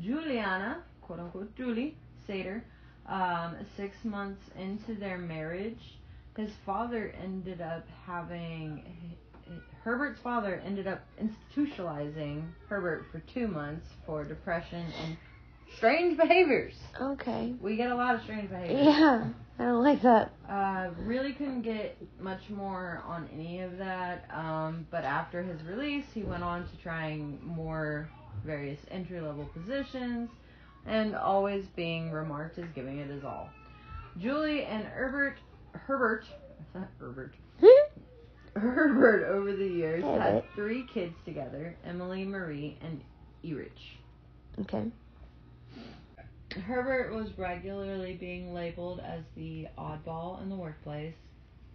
Juliana, 0.00 0.82
quote 1.02 1.20
unquote 1.20 1.54
Julie 1.54 1.96
Sater. 2.28 2.62
Um, 3.06 3.56
six 3.76 3.96
months 4.04 4.40
into 4.58 4.94
their 4.94 5.18
marriage, 5.18 5.98
his 6.36 6.50
father 6.64 7.14
ended 7.22 7.60
up 7.60 7.86
having. 8.06 8.84
Herbert's 9.84 10.20
father 10.22 10.62
ended 10.64 10.86
up 10.86 11.04
institutionalizing 11.20 12.44
Herbert 12.68 13.06
for 13.10 13.20
two 13.34 13.48
months 13.48 13.86
for 14.06 14.24
depression 14.24 14.86
and 15.04 15.16
strange 15.76 16.16
behaviors. 16.16 16.74
okay. 17.00 17.54
We 17.60 17.76
get 17.76 17.90
a 17.90 17.94
lot 17.94 18.14
of 18.14 18.22
strange 18.22 18.48
behaviors. 18.48 18.86
Yeah, 18.86 19.28
I 19.58 19.64
don't 19.64 19.82
like 19.82 20.00
that. 20.02 20.32
Uh, 20.48 20.90
really 21.00 21.32
couldn't 21.32 21.62
get 21.62 21.98
much 22.20 22.48
more 22.48 23.02
on 23.06 23.28
any 23.32 23.60
of 23.60 23.76
that. 23.78 24.24
Um, 24.32 24.86
but 24.90 25.04
after 25.04 25.42
his 25.42 25.60
release, 25.64 26.04
he 26.14 26.22
went 26.22 26.42
on 26.42 26.62
to 26.68 26.76
trying 26.82 27.40
more 27.44 28.08
various 28.46 28.80
entry 28.90 29.20
level 29.20 29.48
positions 29.52 30.30
and 30.86 31.14
always 31.14 31.64
being 31.76 32.10
remarked 32.10 32.58
as 32.58 32.66
giving 32.74 32.98
it 32.98 33.08
his 33.08 33.24
all. 33.24 33.50
Julie 34.18 34.64
and 34.64 34.84
Herbert, 34.84 35.36
Herbert, 35.72 36.24
Herbert, 36.98 37.34
Herbert 38.56 39.24
over 39.24 39.54
the 39.56 39.66
years 39.66 40.04
had 40.04 40.42
three 40.54 40.86
kids 40.92 41.14
together 41.24 41.76
Emily, 41.84 42.24
Marie, 42.24 42.78
and 42.82 43.00
Erich. 43.44 43.72
okay. 44.60 44.84
Herbert 46.66 47.14
was 47.14 47.28
regularly 47.38 48.14
being 48.14 48.52
labeled 48.52 49.00
as 49.00 49.22
the 49.36 49.68
oddball 49.78 50.42
in 50.42 50.50
the 50.50 50.56
workplace. 50.56 51.14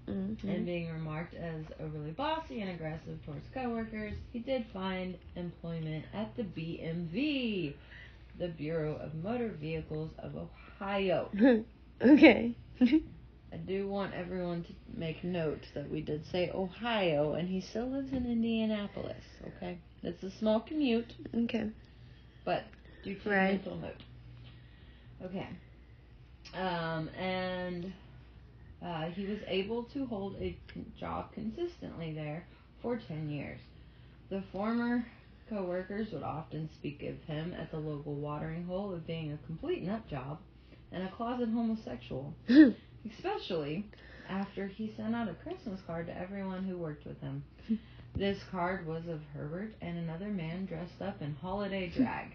Mm-hmm. 0.08 0.48
and 0.48 0.66
being 0.66 0.90
remarked 0.90 1.34
as 1.34 1.66
overly 1.82 2.12
bossy 2.12 2.62
and 2.62 2.72
aggressive 2.72 3.20
towards 3.26 3.46
coworkers, 3.54 4.14
he 4.32 4.40
did 4.40 4.66
find 4.72 5.18
employment 5.36 6.06
at 6.14 6.34
the 6.38 6.44
BMV, 6.44 7.74
the 8.40 8.48
Bureau 8.48 8.96
of 8.96 9.14
Motor 9.16 9.50
Vehicles 9.60 10.12
of 10.20 10.32
Ohio. 10.80 11.30
okay. 12.02 12.56
I 13.52 13.58
do 13.58 13.88
want 13.88 14.14
everyone 14.14 14.64
to 14.64 14.74
make 14.96 15.24
note 15.24 15.68
that 15.74 15.90
we 15.90 16.02
did 16.02 16.26
say 16.26 16.50
Ohio, 16.54 17.34
and 17.34 17.48
he 17.50 17.62
still 17.62 17.88
lives 17.90 18.12
in 18.12 18.26
Indianapolis. 18.26 19.24
Okay, 19.48 19.80
it's 20.04 20.24
a 20.24 20.32
small 20.32 20.60
commute, 20.62 21.14
okay. 21.36 21.72
but 22.46 22.66
do 23.04 23.16
take 23.16 23.26
Right. 23.32 23.44
mental 23.44 23.76
note. 23.78 24.04
Okay, 25.24 25.48
um, 26.54 27.10
and 27.18 27.94
uh, 28.84 29.06
he 29.10 29.26
was 29.26 29.40
able 29.48 29.84
to 29.84 30.06
hold 30.06 30.36
a 30.38 30.58
job 31.00 31.32
consistently 31.34 32.14
there 32.14 32.48
for 32.82 32.98
10 32.98 33.30
years. 33.30 33.60
The 34.30 34.42
former 34.52 35.06
co-workers 35.50 36.12
would 36.12 36.24
often 36.24 36.70
speak 36.76 37.04
of 37.04 37.22
him 37.24 37.54
at 37.54 37.72
the 37.72 37.78
local 37.80 38.16
watering 38.16 38.66
hole 38.66 38.94
of 38.94 39.06
being 39.08 39.32
a 39.32 39.38
complete 39.46 39.84
nut 39.84 40.08
job 40.08 40.40
and 40.92 41.04
a 41.04 41.12
closet 41.12 41.50
homosexual, 41.50 42.34
especially 43.16 43.86
after 44.30 44.68
he 44.68 44.94
sent 44.98 45.16
out 45.16 45.30
a 45.30 45.34
Christmas 45.34 45.80
card 45.88 46.08
to 46.08 46.18
everyone 46.18 46.64
who 46.64 46.78
worked 46.78 47.06
with 47.06 47.20
him. 47.22 47.44
This 48.16 48.40
card 48.50 48.88
was 48.88 49.04
of 49.08 49.20
Herbert 49.36 49.76
and 49.80 49.96
another 50.00 50.30
man 50.30 50.66
dressed 50.66 51.04
up 51.04 51.22
in 51.22 51.36
holiday 51.36 51.88
drag. 51.96 52.32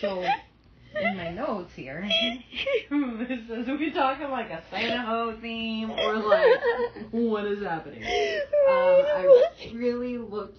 So, 0.00 0.24
in 1.00 1.16
my 1.16 1.30
notes 1.30 1.72
here, 1.76 2.08
this 2.90 3.38
is 3.48 3.68
we 3.68 3.92
talking 3.92 4.28
like 4.28 4.50
a 4.50 4.60
Santa 4.72 5.02
Ho 5.02 5.36
theme 5.40 5.92
or 5.92 6.16
like 6.16 6.58
what 7.12 7.44
is 7.44 7.62
happening? 7.62 8.02
Um, 8.02 8.10
I 8.68 9.70
really 9.72 10.18
looked 10.18 10.58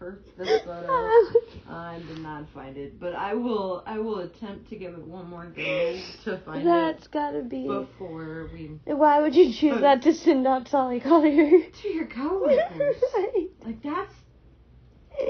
for 0.00 0.18
this 0.38 0.62
photo. 0.62 0.88
I 1.68 2.00
did 2.08 2.18
not 2.20 2.46
find 2.54 2.76
it, 2.76 2.98
but 2.98 3.14
I 3.14 3.34
will. 3.34 3.84
I 3.86 3.98
will 3.98 4.20
attempt 4.20 4.70
to 4.70 4.76
give 4.76 4.94
it 4.94 5.06
one 5.06 5.28
more 5.28 5.44
go 5.44 6.00
to 6.24 6.38
find 6.44 6.62
it. 6.62 6.64
That's 6.64 7.06
gotta 7.08 7.42
be. 7.42 7.68
before 7.68 8.48
we 8.52 8.80
Why 8.86 9.20
would 9.20 9.34
you 9.36 9.52
choose 9.52 9.80
that 9.82 10.02
to 10.02 10.14
send 10.14 10.46
out 10.46 10.66
Solly 10.68 11.00
Collier? 11.00 11.50
to 11.82 11.88
your 11.88 12.06
coworkers. 12.06 12.96
like 13.64 13.82
that's 13.82 14.14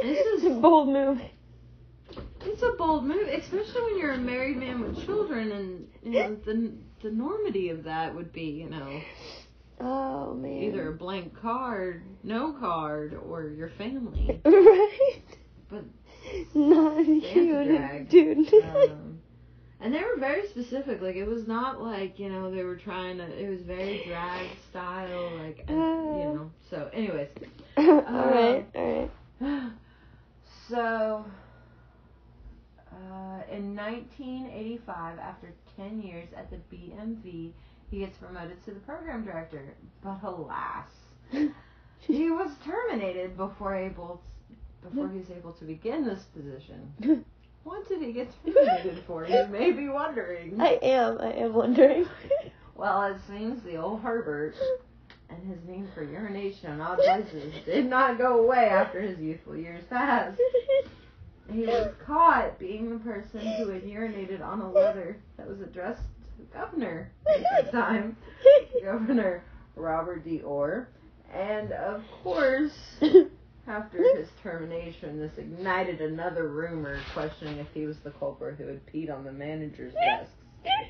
This 0.02 0.18
is- 0.18 0.44
It's 0.44 0.56
a 0.56 0.60
bold 0.60 0.88
move. 0.88 1.20
it's 2.40 2.62
a 2.62 2.72
bold 2.78 3.04
move, 3.04 3.26
especially 3.28 3.82
when 3.82 3.98
you're 3.98 4.12
a 4.12 4.18
married 4.18 4.56
man 4.56 4.80
with 4.80 5.04
children, 5.04 5.50
and 5.52 5.88
you 6.02 6.12
know 6.20 6.36
the 6.46 6.72
the 7.02 7.08
normity 7.08 7.72
of 7.72 7.84
that 7.84 8.14
would 8.14 8.32
be 8.32 8.42
you 8.62 8.70
know 8.70 9.00
Oh 9.80 10.34
man. 10.34 10.62
either 10.62 10.88
a 10.88 10.92
blank 10.92 11.40
card, 11.40 12.02
no 12.22 12.52
card, 12.52 13.14
or 13.14 13.48
your 13.48 13.70
family. 13.70 14.40
right. 14.44 15.22
But 15.68 15.84
Not 16.54 17.06
you, 17.06 18.06
dude. 18.10 18.52
um, 18.64 19.20
and 19.80 19.94
they 19.94 20.00
were 20.00 20.18
very 20.18 20.46
specific. 20.48 21.00
Like 21.00 21.16
it 21.16 21.26
was 21.26 21.46
not 21.46 21.82
like 21.82 22.18
you 22.18 22.28
know 22.28 22.50
they 22.54 22.62
were 22.62 22.76
trying 22.76 23.18
to. 23.18 23.24
It 23.24 23.48
was 23.48 23.62
very 23.62 24.02
drag 24.06 24.48
style, 24.70 25.38
like 25.38 25.64
and, 25.68 25.76
you 25.76 26.24
know. 26.34 26.50
So, 26.68 26.90
anyways, 26.92 27.28
all 27.76 27.84
right, 27.86 28.66
all 28.74 29.10
right. 29.40 29.72
so 30.68 31.24
uh, 32.92 33.40
in 33.50 33.74
1985, 33.74 35.18
after 35.18 35.52
10 35.76 36.02
years 36.02 36.28
at 36.36 36.50
the 36.50 36.56
BMV, 36.74 37.52
he 37.90 37.98
gets 37.98 38.16
promoted 38.18 38.64
to 38.64 38.72
the 38.72 38.80
program 38.80 39.24
director. 39.24 39.62
But 40.02 40.20
alas, 40.22 40.90
he 41.98 42.30
was 42.30 42.50
terminated 42.64 43.36
before 43.36 43.74
able 43.74 44.22
before 44.82 45.08
he 45.08 45.18
was 45.18 45.30
able 45.30 45.52
to 45.52 45.64
begin 45.64 46.04
this 46.04 46.24
position. 46.34 47.24
What 47.62 47.86
did 47.88 48.00
he 48.00 48.12
get 48.12 48.32
terminated 48.42 49.04
for? 49.06 49.26
You 49.26 49.46
may 49.48 49.70
be 49.70 49.86
wondering. 49.86 50.58
I 50.58 50.78
am. 50.80 51.18
I 51.20 51.32
am 51.32 51.52
wondering. 51.52 52.06
Well, 52.74 53.02
it 53.02 53.18
seems 53.28 53.62
the 53.62 53.76
old 53.76 54.00
Herbert 54.00 54.54
and 55.28 55.46
his 55.46 55.58
need 55.68 55.86
for 55.94 56.02
urination 56.02 56.70
on 56.70 56.80
odd 56.80 56.98
places 56.98 57.52
did 57.66 57.84
not 57.84 58.16
go 58.16 58.40
away 58.42 58.70
after 58.70 59.02
his 59.02 59.18
youthful 59.18 59.54
years 59.54 59.84
passed. 59.90 60.40
He 61.52 61.66
was 61.66 61.92
caught 62.06 62.58
being 62.58 62.88
the 62.88 63.04
person 63.04 63.40
who 63.40 63.68
had 63.68 63.82
urinated 63.82 64.40
on 64.40 64.62
a 64.62 64.70
letter 64.70 65.18
that 65.36 65.46
was 65.46 65.60
addressed 65.60 66.00
to 66.00 66.19
governor 66.52 67.10
at 67.26 67.66
the 67.66 67.72
time, 67.72 68.16
Governor 68.84 69.44
Robert 69.76 70.24
D. 70.24 70.40
Orr. 70.40 70.88
And 71.32 71.72
of 71.72 72.02
course, 72.22 72.76
after 73.68 73.98
his 74.16 74.28
termination, 74.42 75.18
this 75.18 75.30
ignited 75.38 76.00
another 76.00 76.48
rumor 76.48 76.98
questioning 77.14 77.58
if 77.58 77.68
he 77.72 77.86
was 77.86 77.96
the 77.98 78.10
culprit 78.10 78.56
who 78.56 78.66
had 78.66 78.84
peed 78.86 79.14
on 79.14 79.24
the 79.24 79.32
manager's 79.32 79.94
desk 79.94 80.32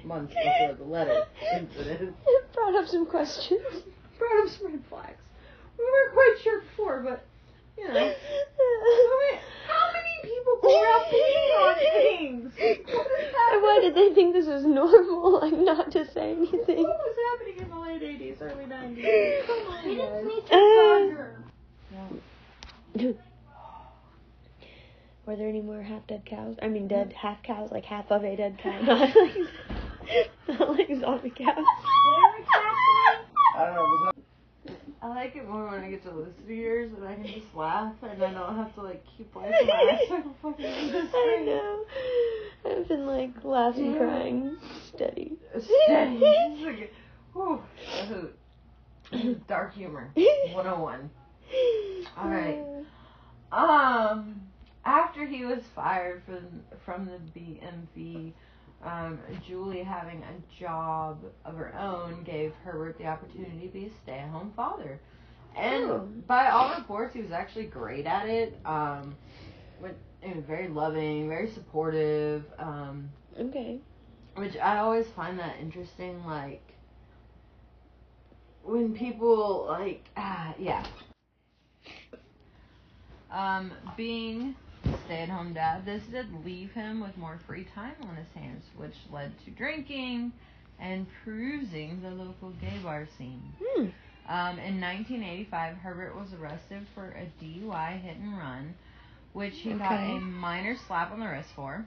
months 0.04 0.32
before 0.34 0.74
the 0.76 0.84
letter 0.84 1.24
incident. 1.54 2.14
Brought 2.54 2.74
up 2.74 2.88
some 2.88 3.06
questions. 3.06 3.60
Brought 4.18 4.46
up 4.46 4.52
some 4.56 4.72
red 4.72 4.82
flags. 4.88 5.22
We 5.78 5.84
weren't 5.84 6.12
quite 6.14 6.36
sure 6.42 6.60
before, 6.62 7.00
but 7.02 7.26
you 7.78 7.88
know. 7.88 7.94
I 7.94 9.30
mean, 9.32 9.40
how 9.68 9.89
people 10.40 10.58
go 10.62 10.82
around 10.82 11.04
peeing 11.12 11.50
on 11.60 11.74
things? 11.76 12.52
What 12.56 13.06
is 13.06 13.34
And 13.52 13.62
why 13.62 13.78
did 13.80 13.94
they 13.94 14.14
think 14.14 14.34
this 14.34 14.46
was 14.46 14.64
normal? 14.64 15.40
Like 15.40 15.52
not 15.52 15.90
to 15.92 16.10
say 16.12 16.32
anything. 16.32 16.82
What 16.82 16.98
was 16.98 17.16
happening 17.32 17.58
in 17.58 17.70
the 17.70 17.78
late 17.78 18.02
80s, 18.02 18.42
early 18.42 18.64
90s? 18.64 19.46
Come 19.46 19.66
on, 19.68 19.80
guys. 19.96 21.24
Uh, 22.98 23.12
Were 25.26 25.36
there 25.36 25.48
any 25.48 25.62
more 25.62 25.82
half 25.82 26.06
dead 26.06 26.24
cows? 26.26 26.56
I 26.60 26.68
mean, 26.68 26.88
dead 26.88 27.12
half 27.12 27.42
cows, 27.42 27.70
like 27.70 27.84
half 27.84 28.10
of 28.10 28.24
a 28.24 28.36
dead 28.36 28.58
cow, 28.62 28.80
not 28.82 29.00
like, 29.16 29.36
not 30.48 30.70
like 30.76 30.88
zombie 31.00 31.30
cows. 31.30 31.64
I 33.56 33.66
don't 33.66 34.04
know. 34.04 34.12
Was 35.02 35.16
like 35.16 35.34
it 35.34 35.48
more 35.48 35.66
when 35.66 35.82
I 35.82 35.90
get 35.90 36.02
to 36.04 36.10
listen 36.10 36.46
to 36.46 36.54
yours 36.54 36.90
and 36.96 37.06
I 37.06 37.14
can 37.14 37.26
just 37.26 37.54
laugh 37.54 37.94
and 38.02 38.22
I 38.22 38.32
don't 38.32 38.56
have 38.56 38.74
to 38.74 38.82
like 38.82 39.02
keep 39.16 39.34
wiping 39.34 39.66
my 39.66 39.98
eyes 39.98 40.10
like 40.10 40.24
a 40.24 40.34
fucking 40.42 40.66
I 40.66 41.42
know. 41.44 41.84
I've 42.66 42.88
been 42.88 43.06
like 43.06 43.30
laughing, 43.42 43.96
crying, 43.96 44.56
steady. 44.88 45.38
Steady. 45.58 46.18
Just 46.58 46.62
like, 46.62 46.92
whew. 47.32 47.62
Dark 49.48 49.74
humor. 49.74 50.10
101. 50.14 51.10
Alright. 52.18 52.58
Um, 53.52 54.42
after 54.84 55.26
he 55.26 55.44
was 55.44 55.60
fired 55.74 56.22
from 56.26 56.62
from 56.84 57.06
the 57.06 57.18
BMV, 57.40 58.32
um, 58.82 59.18
Julie 59.46 59.82
having 59.82 60.22
a 60.22 60.60
job 60.60 61.18
of 61.44 61.56
her 61.56 61.74
own 61.76 62.22
gave 62.24 62.52
Herbert 62.64 62.98
the 62.98 63.06
opportunity 63.06 63.66
to 63.66 63.72
be 63.72 63.86
a 63.86 63.90
stay-at-home 64.02 64.52
father, 64.56 65.00
and 65.56 65.90
Oh. 65.90 66.08
by 66.26 66.48
all 66.50 66.74
reports, 66.74 67.14
he 67.14 67.22
was 67.22 67.32
actually 67.32 67.66
great 67.66 68.06
at 68.06 68.28
it. 68.28 68.58
Um, 68.64 69.16
with, 69.80 69.96
he 70.22 70.32
was 70.34 70.44
very 70.44 70.68
loving, 70.68 71.28
very 71.28 71.48
supportive. 71.50 72.44
Um, 72.58 73.10
Okay. 73.38 73.80
which 74.36 74.56
I 74.56 74.78
always 74.78 75.06
find 75.08 75.38
that 75.38 75.56
interesting. 75.60 76.24
Like 76.26 76.74
when 78.62 78.94
people 78.94 79.66
like 79.68 80.08
ah 80.16 80.54
yeah. 80.58 80.84
Um, 83.30 83.72
being 83.96 84.54
stay-at-home 85.06 85.54
dad, 85.54 85.84
this 85.84 86.02
did 86.10 86.26
leave 86.44 86.70
him 86.72 87.00
with 87.00 87.16
more 87.16 87.38
free 87.46 87.66
time 87.74 87.94
on 88.02 88.16
his 88.16 88.28
hands, 88.34 88.64
which 88.76 88.94
led 89.12 89.32
to 89.44 89.50
drinking 89.50 90.32
and 90.78 91.06
perusing 91.24 92.00
the 92.02 92.10
local 92.10 92.50
gay 92.60 92.78
bar 92.82 93.08
scene. 93.18 93.42
Hmm. 93.60 93.86
Um, 94.28 94.58
in 94.58 94.80
1985, 94.80 95.76
Herbert 95.76 96.14
was 96.16 96.32
arrested 96.32 96.86
for 96.94 97.08
a 97.08 97.30
DUI 97.42 98.00
hit 98.00 98.16
and 98.16 98.38
run, 98.38 98.74
which 99.32 99.54
he 99.56 99.72
got 99.72 99.98
a 99.98 100.20
minor 100.20 100.76
slap 100.86 101.10
on 101.12 101.20
the 101.20 101.26
wrist 101.26 101.48
for. 101.56 101.84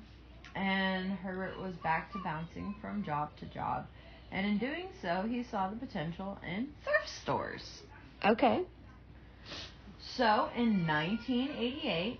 And 0.55 1.13
Herbert 1.13 1.59
was 1.59 1.75
back 1.77 2.11
to 2.11 2.19
bouncing 2.23 2.75
from 2.81 3.03
job 3.03 3.31
to 3.39 3.45
job. 3.45 3.87
And 4.31 4.45
in 4.45 4.57
doing 4.57 4.87
so, 5.01 5.25
he 5.29 5.43
saw 5.43 5.69
the 5.69 5.75
potential 5.75 6.37
in 6.47 6.69
thrift 6.83 7.09
stores. 7.21 7.81
Okay. 8.25 8.63
So, 10.15 10.49
in 10.55 10.85
1988, 10.85 12.19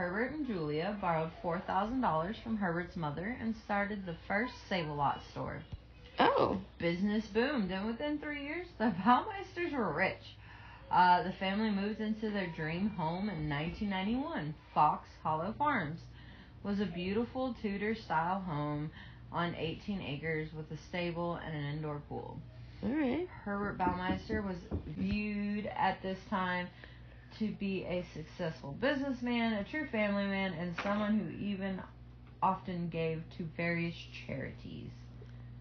Herbert 0.00 0.32
and 0.32 0.46
Julia 0.46 0.96
borrowed 0.98 1.30
$4,000 1.44 2.42
from 2.42 2.56
Herbert's 2.56 2.96
mother 2.96 3.36
and 3.38 3.54
started 3.66 4.06
the 4.06 4.16
first 4.26 4.54
Save 4.66 4.88
a 4.88 4.94
Lot 4.94 5.20
store. 5.30 5.62
Oh. 6.18 6.58
Business 6.78 7.26
boomed, 7.26 7.70
and 7.70 7.86
within 7.86 8.18
three 8.18 8.42
years, 8.44 8.66
the 8.78 8.94
Baumeister's 9.04 9.74
were 9.74 9.92
rich. 9.92 10.38
Uh, 10.90 11.22
the 11.22 11.34
family 11.34 11.68
moved 11.68 12.00
into 12.00 12.30
their 12.30 12.46
dream 12.56 12.88
home 12.88 13.28
in 13.28 13.46
1991. 13.50 14.54
Fox 14.72 15.06
Hollow 15.22 15.54
Farms 15.58 16.00
was 16.62 16.80
a 16.80 16.86
beautiful 16.86 17.54
Tudor 17.60 17.94
style 17.94 18.40
home 18.40 18.90
on 19.30 19.54
18 19.54 20.00
acres 20.00 20.48
with 20.56 20.70
a 20.70 20.80
stable 20.88 21.38
and 21.44 21.54
an 21.54 21.74
indoor 21.74 22.00
pool. 22.08 22.38
All 22.82 22.88
right. 22.88 23.28
Herbert 23.44 23.76
Baumeister 23.76 24.42
was 24.42 24.56
viewed 24.96 25.66
at 25.66 26.00
this 26.02 26.18
time 26.30 26.68
to 27.38 27.48
be 27.52 27.84
a 27.84 28.04
successful 28.14 28.76
businessman, 28.80 29.54
a 29.54 29.64
true 29.64 29.86
family 29.90 30.26
man, 30.26 30.52
and 30.54 30.74
someone 30.82 31.18
who 31.18 31.44
even 31.44 31.80
often 32.42 32.88
gave 32.88 33.22
to 33.36 33.44
various 33.56 33.94
charities. 34.26 34.90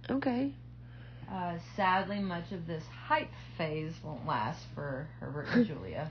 Okay. 0.09 0.53
Uh, 1.31 1.57
sadly, 1.75 2.19
much 2.19 2.51
of 2.51 2.65
this 2.65 2.83
hype 3.07 3.29
phase 3.57 3.93
won't 4.03 4.25
last 4.25 4.63
for 4.73 5.07
Herbert 5.19 5.47
and 5.53 5.65
Julia. 5.67 6.09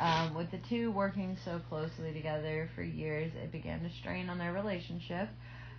Um, 0.00 0.34
with 0.34 0.50
the 0.50 0.58
two 0.68 0.90
working 0.92 1.36
so 1.44 1.60
closely 1.68 2.12
together 2.12 2.70
for 2.74 2.82
years, 2.82 3.32
it 3.42 3.50
began 3.50 3.82
to 3.82 3.90
strain 4.00 4.28
on 4.28 4.38
their 4.38 4.52
relationship. 4.52 5.28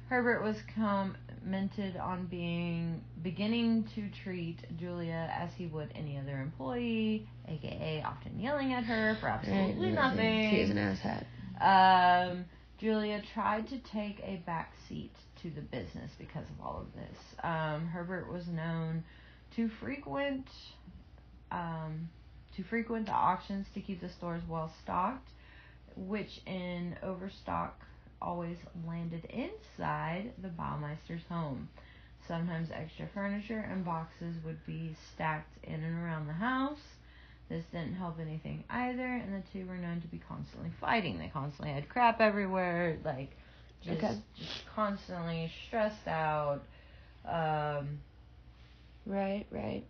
Herbert 0.09 0.41
was 0.41 0.55
commented 0.75 1.95
on 1.97 2.25
being 2.25 3.03
beginning 3.21 3.87
to 3.93 4.09
treat 4.23 4.57
Julia 4.79 5.31
as 5.31 5.51
he 5.55 5.67
would 5.67 5.91
any 5.93 6.17
other 6.17 6.41
employee, 6.41 7.27
aka 7.47 8.03
often 8.03 8.39
yelling 8.39 8.73
at 8.73 8.83
her 8.85 9.17
for 9.19 9.27
absolutely 9.27 9.91
nothing. 9.91 10.49
He 10.49 10.61
has 10.61 10.71
an 10.71 10.79
ass 10.79 10.99
hat. 10.99 11.27
Um, 11.61 12.45
Julia 12.79 13.21
tried 13.35 13.67
to 13.67 13.77
take 13.77 14.19
a 14.23 14.41
back 14.47 14.73
seat 14.87 15.13
to 15.43 15.51
the 15.51 15.61
business 15.61 16.11
because 16.17 16.45
of 16.45 16.65
all 16.65 16.79
of 16.81 16.87
this. 16.95 17.17
Um, 17.43 17.87
Herbert 17.87 18.31
was 18.31 18.47
known 18.47 19.03
to 19.57 19.69
frequent 19.79 20.47
um, 21.51 22.09
to 22.55 22.63
frequent 22.63 23.05
the 23.05 23.11
auctions 23.11 23.67
to 23.75 23.79
keep 23.79 24.01
the 24.01 24.09
stores 24.09 24.41
well 24.49 24.73
stocked, 24.81 25.29
which 25.95 26.41
in 26.47 26.95
overstock 27.03 27.79
always 28.21 28.57
landed 28.87 29.25
inside 29.25 30.31
the 30.41 30.49
Baumeister's 30.49 31.23
home. 31.29 31.69
Sometimes 32.27 32.69
extra 32.71 33.07
furniture 33.13 33.59
and 33.71 33.83
boxes 33.85 34.35
would 34.45 34.63
be 34.65 34.95
stacked 35.13 35.57
in 35.63 35.83
and 35.83 36.03
around 36.03 36.27
the 36.27 36.33
house. 36.33 36.79
This 37.49 37.65
didn't 37.71 37.95
help 37.95 38.19
anything 38.19 38.63
either, 38.69 39.05
and 39.05 39.33
the 39.33 39.43
two 39.51 39.65
were 39.65 39.77
known 39.77 40.01
to 40.01 40.07
be 40.07 40.19
constantly 40.27 40.69
fighting. 40.79 41.17
They 41.17 41.29
constantly 41.33 41.73
had 41.73 41.89
crap 41.89 42.21
everywhere, 42.21 42.97
like 43.03 43.31
just, 43.83 43.97
Okay. 43.97 44.15
just 44.37 44.65
constantly 44.75 45.51
stressed 45.67 46.07
out. 46.07 46.61
Um, 47.27 47.99
Right. 49.07 49.45
Right. 49.51 49.83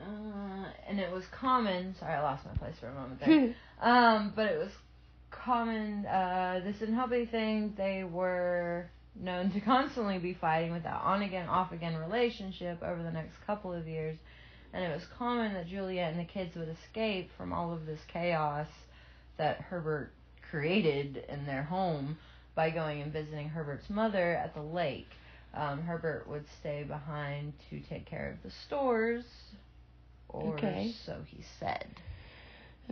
uh, 0.00 0.64
and 0.88 0.98
it 0.98 1.12
was 1.12 1.24
common. 1.26 1.94
Sorry, 2.00 2.14
I 2.14 2.22
lost 2.22 2.44
my 2.46 2.54
place 2.54 2.74
for 2.80 2.88
a 2.88 2.94
moment 2.94 3.20
there. 3.20 3.54
Um, 3.82 4.34
but 4.36 4.44
it 4.46 4.58
was 4.58 4.72
common. 5.44 6.06
Uh, 6.06 6.60
this 6.64 6.76
didn't 6.78 6.94
help 6.96 7.12
anything. 7.12 7.74
They 7.76 8.04
were 8.04 8.90
known 9.14 9.50
to 9.52 9.60
constantly 9.64 10.18
be 10.18 10.34
fighting 10.34 10.72
with 10.72 10.84
that 10.84 11.00
on 11.02 11.22
again, 11.22 11.48
off 11.48 11.72
again 11.72 11.96
relationship 11.96 12.82
over 12.82 13.02
the 13.02 13.10
next 13.12 13.34
couple 13.46 13.72
of 13.72 13.86
years. 13.88 14.16
And 14.72 14.84
it 14.84 14.94
was 14.94 15.02
common 15.18 15.54
that 15.54 15.66
Juliet 15.66 16.12
and 16.12 16.20
the 16.20 16.30
kids 16.32 16.54
would 16.56 16.68
escape 16.68 17.30
from 17.36 17.52
all 17.52 17.72
of 17.72 17.86
this 17.86 18.00
chaos 18.12 18.68
that 19.36 19.60
Herbert 19.60 20.12
created 20.50 21.24
in 21.28 21.44
their 21.46 21.64
home 21.64 22.18
by 22.54 22.70
going 22.70 23.00
and 23.02 23.12
visiting 23.12 23.48
Herbert's 23.48 23.90
mother 23.90 24.36
at 24.36 24.54
the 24.54 24.62
lake. 24.62 25.08
Um, 25.54 25.82
Herbert 25.82 26.28
would 26.28 26.44
stay 26.60 26.84
behind 26.84 27.54
to 27.70 27.80
take 27.80 28.06
care 28.06 28.30
of 28.30 28.42
the 28.48 28.54
stores, 28.66 29.24
or 30.28 30.54
Okay. 30.54 30.92
so 31.04 31.22
he 31.26 31.42
said. 31.58 31.86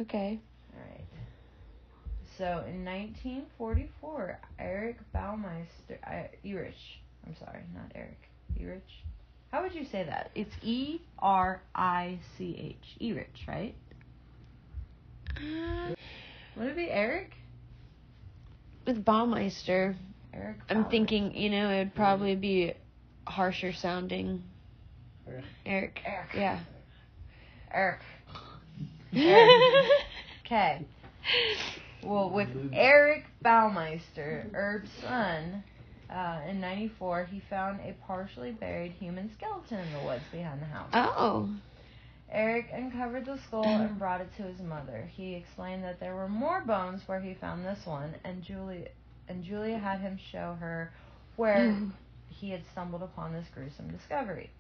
okay. 0.00 0.40
Alright. 0.74 1.04
So 2.38 2.44
in 2.68 2.84
1944, 2.84 4.38
Eric 4.60 4.98
Baumeister, 5.12 5.98
uh, 6.06 6.28
Erich, 6.44 6.72
I'm 7.26 7.34
sorry, 7.36 7.64
not 7.74 7.90
Eric, 7.96 8.20
Erich. 8.60 8.86
How 9.50 9.62
would 9.62 9.74
you 9.74 9.84
say 9.84 10.04
that? 10.04 10.30
It's 10.36 10.54
E 10.62 11.00
R 11.18 11.60
I 11.74 12.20
C 12.36 12.76
H, 12.80 12.96
Erich, 13.00 13.34
right? 13.48 13.74
Uh, 15.36 15.94
Would 16.56 16.68
it 16.68 16.76
be 16.76 16.88
Eric? 16.90 17.32
with 18.86 19.04
Baumeister, 19.04 19.96
Eric. 20.32 20.58
I'm 20.70 20.84
thinking, 20.86 21.34
you 21.34 21.50
know, 21.50 21.68
it 21.70 21.78
would 21.78 21.94
probably 21.94 22.36
be 22.36 22.72
harsher 23.26 23.72
sounding. 23.72 24.44
Eric. 25.26 25.44
Eric. 25.66 26.00
Eric. 26.06 26.28
Yeah. 26.34 26.60
Eric. 27.72 28.00
Okay. 30.46 30.86
Well, 32.02 32.30
with 32.30 32.48
Eric 32.72 33.24
Baumeister, 33.44 34.52
Herb's 34.52 34.90
son, 35.02 35.64
uh, 36.10 36.40
in 36.48 36.60
'94, 36.60 37.24
he 37.24 37.40
found 37.50 37.80
a 37.80 37.94
partially 38.06 38.52
buried 38.52 38.92
human 38.92 39.30
skeleton 39.34 39.78
in 39.78 39.92
the 39.92 40.04
woods 40.04 40.24
behind 40.30 40.62
the 40.62 40.66
house. 40.66 40.90
oh. 40.94 41.48
Eric 42.30 42.68
uncovered 42.72 43.24
the 43.24 43.38
skull 43.46 43.64
and 43.64 43.98
brought 43.98 44.20
it 44.20 44.28
to 44.36 44.42
his 44.42 44.60
mother. 44.60 45.10
He 45.16 45.34
explained 45.34 45.82
that 45.84 45.98
there 45.98 46.14
were 46.14 46.28
more 46.28 46.62
bones 46.62 47.00
where 47.06 47.20
he 47.20 47.32
found 47.34 47.64
this 47.64 47.86
one, 47.86 48.14
and 48.22 48.42
Julia 48.42 48.88
and 49.28 49.42
Julia 49.42 49.78
had 49.78 50.00
him 50.00 50.18
show 50.30 50.56
her 50.60 50.92
where 51.36 51.74
he 52.28 52.50
had 52.50 52.62
stumbled 52.72 53.02
upon 53.02 53.32
this 53.32 53.46
gruesome 53.54 53.90
discovery. 53.90 54.50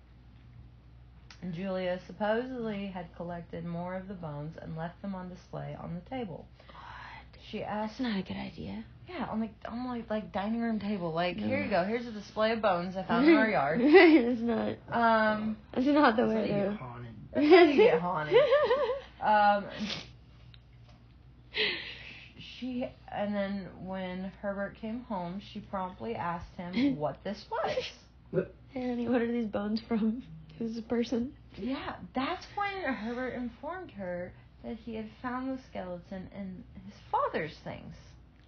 And 1.42 1.54
Julia 1.54 2.00
supposedly 2.06 2.86
had 2.86 3.14
collected 3.16 3.64
more 3.64 3.94
of 3.94 4.08
the 4.08 4.14
bones 4.14 4.56
and 4.60 4.76
left 4.76 5.00
them 5.02 5.14
on 5.14 5.28
display 5.28 5.76
on 5.78 5.94
the 5.94 6.10
table. 6.10 6.46
She 7.50 7.62
asked, 7.62 7.98
That's 7.98 8.00
not 8.14 8.18
a 8.18 8.22
good 8.22 8.36
idea. 8.36 8.84
"Yeah, 9.08 9.26
on 9.30 9.40
like 9.40 9.52
on 9.66 9.86
like 9.86 10.10
like 10.10 10.32
dining 10.32 10.60
room 10.60 10.78
table. 10.80 11.12
Like 11.12 11.36
here 11.38 11.62
you 11.62 11.70
go. 11.70 11.82
Here's 11.84 12.06
a 12.06 12.12
display 12.12 12.52
of 12.52 12.60
bones 12.60 12.96
I 12.96 13.04
found 13.04 13.26
in 13.28 13.34
our 13.34 13.48
yard. 13.58 13.80
that's 13.80 14.40
not. 14.40 14.76
Um, 14.92 15.56
it's 15.74 15.86
not 15.86 16.16
the 16.16 16.22
That's 16.26 16.32
how 16.32 16.36
way 16.36 16.42
you 16.42 16.54
get 16.54 16.64
to. 16.64 16.76
haunted. 16.76 17.14
You 17.76 17.76
get 17.76 18.00
haunted. 18.00 18.36
Um, 19.22 19.64
she 22.58 22.86
and 23.12 23.34
then 23.34 23.68
when 23.82 24.30
Herbert 24.42 24.76
came 24.80 25.02
home, 25.02 25.40
she 25.52 25.60
promptly 25.60 26.14
asked 26.14 26.54
him 26.56 26.96
what 26.96 27.22
this 27.24 27.44
was. 27.50 28.46
Hey, 28.70 28.88
honey, 28.88 29.08
what 29.08 29.22
are 29.22 29.30
these 29.32 29.46
bones 29.46 29.80
from? 29.88 30.22
It 30.58 30.62
was 30.62 30.76
a 30.76 30.82
person. 30.82 31.32
Yeah, 31.56 31.96
that's 32.14 32.44
when 32.54 32.92
Herbert 32.94 33.30
informed 33.34 33.90
her 33.92 34.32
that 34.64 34.76
he 34.84 34.94
had 34.96 35.08
found 35.22 35.50
the 35.56 35.62
skeleton 35.70 36.28
in 36.34 36.64
his 36.86 36.94
father's 37.10 37.56
things 37.64 37.94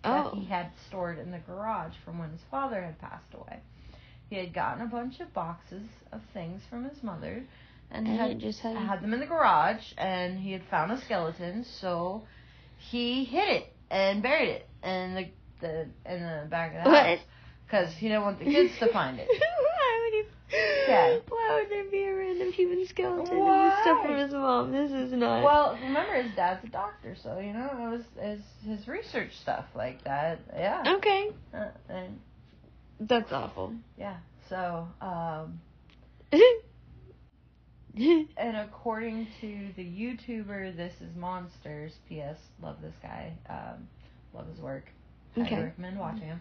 that 0.03 0.27
Oh. 0.27 0.31
he 0.35 0.45
had 0.47 0.71
stored 0.89 1.19
in 1.19 1.31
the 1.31 1.39
garage 1.39 1.93
from 2.05 2.19
when 2.19 2.31
his 2.31 2.41
father 2.51 2.83
had 2.83 2.99
passed 2.99 3.33
away. 3.35 3.61
He 4.29 4.37
had 4.37 4.53
gotten 4.55 4.83
a 4.83 4.87
bunch 4.87 5.21
of 5.21 5.33
boxes 5.35 5.87
of 6.13 6.21
things 6.33 6.63
from 6.71 6.85
his 6.89 7.03
mother 7.03 7.43
and, 7.91 8.07
And 8.07 8.19
had 8.19 8.39
just 8.39 8.61
had- 8.61 8.77
had 8.77 9.03
them 9.03 9.13
in 9.13 9.21
the 9.21 9.27
garage 9.27 9.93
and 9.99 10.39
he 10.39 10.53
had 10.53 10.63
found 10.65 10.93
a 10.93 11.01
skeleton, 11.03 11.65
so 11.65 12.23
he 12.79 13.25
hid 13.25 13.49
it 13.49 13.73
and 13.91 14.23
buried 14.23 14.49
it 14.49 14.69
in 14.83 15.15
the, 15.15 15.31
the 15.61 15.81
in 16.07 16.21
the 16.23 16.47
back 16.49 16.75
of 16.77 16.85
the 16.85 16.91
house 16.91 17.19
because 17.67 17.93
he 17.95 18.09
didn't 18.09 18.23
want 18.23 18.39
the 18.39 18.45
kids 18.47 18.79
to 18.79 18.87
find 18.93 19.19
it. 19.21 19.29
Why? 20.51 20.85
Yeah. 20.89 21.19
Why 21.29 21.61
would 21.61 21.71
there 21.71 21.91
be 21.91 22.05
a 22.05 22.15
random 22.15 22.53
human 22.53 22.87
skeleton 22.87 23.39
and 23.39 23.47
the 23.47 23.81
stuff 23.83 24.03
from 24.03 24.17
his 24.19 24.33
mom? 24.33 24.73
This 24.73 24.91
is 24.91 25.13
not. 25.13 25.43
Well, 25.45 25.79
remember 25.83 26.23
his 26.23 26.33
dad's 26.37 26.65
a 26.65 26.69
doctor, 26.69 27.15
so 27.23 27.39
you 27.39 27.53
know 27.53 27.69
it 27.73 27.91
was 27.91 28.05
his 28.21 28.41
his 28.79 28.89
research 28.89 29.31
stuff 29.41 29.65
like 29.75 30.03
that. 30.05 30.41
Yeah. 30.55 30.95
okay, 30.97 31.31
Uh, 31.55 31.69
and 31.89 32.19
that's 33.01 33.33
awful. 33.33 33.75
yeah. 33.99 34.17
So, 34.49 34.89
um, 35.01 35.61
and 38.37 38.57
according 38.57 39.27
to 39.41 39.69
the 39.77 39.85
YouTuber, 39.85 40.77
this 40.77 40.95
is 41.01 41.15
Monsters. 41.17 41.93
P.S. 42.09 42.37
Love 42.63 42.77
this 42.83 42.95
guy. 43.03 43.33
Um, 43.49 43.89
love 44.35 44.49
his 44.49 44.59
work. 44.61 44.87
I 45.37 45.43
Okay. 45.43 45.63
recommend 45.63 45.99
watching 45.99 46.27
him. 46.27 46.41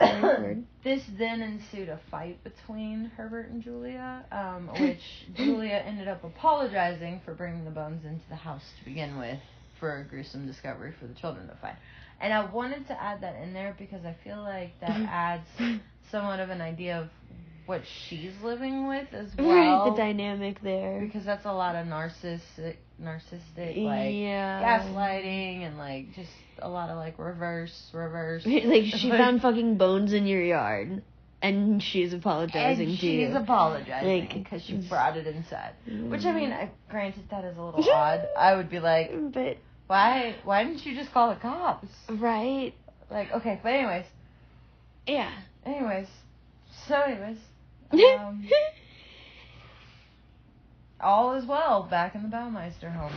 This 0.82 1.02
then 1.18 1.42
ensued 1.42 1.90
a 1.90 2.00
fight 2.10 2.42
between 2.42 3.10
Herbert 3.16 3.50
and 3.50 3.62
Julia, 3.62 4.24
um, 4.32 4.68
which 4.80 5.02
Julia 5.34 5.82
ended 5.86 6.08
up 6.08 6.24
apologizing 6.24 7.20
for 7.24 7.34
bringing 7.34 7.64
the 7.64 7.70
bones 7.70 8.04
into 8.04 8.26
the 8.30 8.36
house 8.36 8.64
to 8.78 8.84
begin 8.84 9.18
with 9.18 9.38
for 9.78 9.98
a 9.98 10.04
gruesome 10.04 10.46
discovery 10.46 10.92
for 10.98 11.06
the 11.06 11.14
children 11.14 11.48
to 11.48 11.54
find. 11.56 11.76
And 12.20 12.32
I 12.32 12.44
wanted 12.50 12.86
to 12.88 13.02
add 13.02 13.22
that 13.22 13.36
in 13.42 13.52
there 13.52 13.74
because 13.78 14.04
I 14.04 14.14
feel 14.24 14.42
like 14.42 14.78
that 14.80 14.90
adds 15.08 15.48
somewhat 16.10 16.40
of 16.40 16.50
an 16.50 16.60
idea 16.60 17.00
of 17.00 17.08
what 17.70 17.82
she's 18.08 18.32
living 18.42 18.88
with 18.88 19.06
as 19.12 19.28
right, 19.38 19.44
well. 19.46 19.92
the 19.92 19.96
dynamic 19.96 20.60
there. 20.60 21.00
because 21.06 21.24
that's 21.24 21.44
a 21.44 21.52
lot 21.52 21.76
of 21.76 21.86
narcissistic, 21.86 22.74
narcissistic 23.00 23.76
like 23.84 24.12
yeah. 24.14 24.60
gaslighting 24.80 25.64
and 25.64 25.78
like 25.78 26.12
just 26.14 26.30
a 26.58 26.68
lot 26.68 26.90
of 26.90 26.96
like 26.96 27.16
reverse, 27.16 27.88
reverse. 27.92 28.44
like 28.46 28.86
she 28.86 29.08
found 29.22 29.40
fucking 29.40 29.76
bones 29.78 30.12
in 30.12 30.26
your 30.26 30.42
yard, 30.42 31.02
and 31.40 31.80
she's 31.80 32.12
apologizing 32.12 32.88
and 32.88 32.96
to 32.96 33.00
she's 33.00 33.04
you. 33.04 33.26
She's 33.28 33.36
apologizing 33.36 34.20
Like, 34.20 34.34
because 34.34 34.62
she 34.64 34.74
brought 34.88 35.16
it 35.16 35.28
inside. 35.28 35.74
Which 35.86 36.24
I 36.24 36.32
mean, 36.32 36.50
I, 36.50 36.72
granted 36.90 37.22
that 37.30 37.44
is 37.44 37.56
a 37.56 37.62
little 37.62 37.88
odd. 37.88 38.26
I 38.36 38.56
would 38.56 38.68
be 38.68 38.80
like, 38.80 39.12
but 39.32 39.58
why? 39.86 40.34
Why 40.42 40.64
didn't 40.64 40.84
you 40.84 40.96
just 40.96 41.12
call 41.12 41.32
the 41.32 41.40
cops? 41.40 41.86
right, 42.10 42.74
Like, 43.12 43.30
okay, 43.32 43.60
but 43.62 43.68
anyways, 43.72 44.06
yeah. 45.06 45.30
anyways, 45.64 46.08
so 46.88 46.96
anyways, 47.00 47.38
um, 47.92 48.48
all 51.00 51.34
is 51.34 51.44
well 51.46 51.82
back 51.84 52.14
in 52.14 52.22
the 52.22 52.28
Baumeister 52.28 52.92
home. 52.92 53.12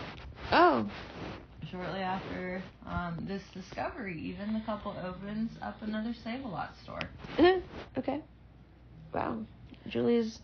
oh, 0.51 0.89
Shortly 1.69 1.99
after 1.99 2.61
um, 2.85 3.25
this 3.27 3.41
discovery, 3.53 4.19
even 4.21 4.53
the 4.53 4.61
couple 4.61 4.95
opens 5.03 5.51
up 5.61 5.81
another 5.81 6.13
Save-A-Lot 6.23 6.73
store. 6.83 6.99
okay. 7.97 8.21
Wow, 9.13 9.39
Julie's 9.87 10.39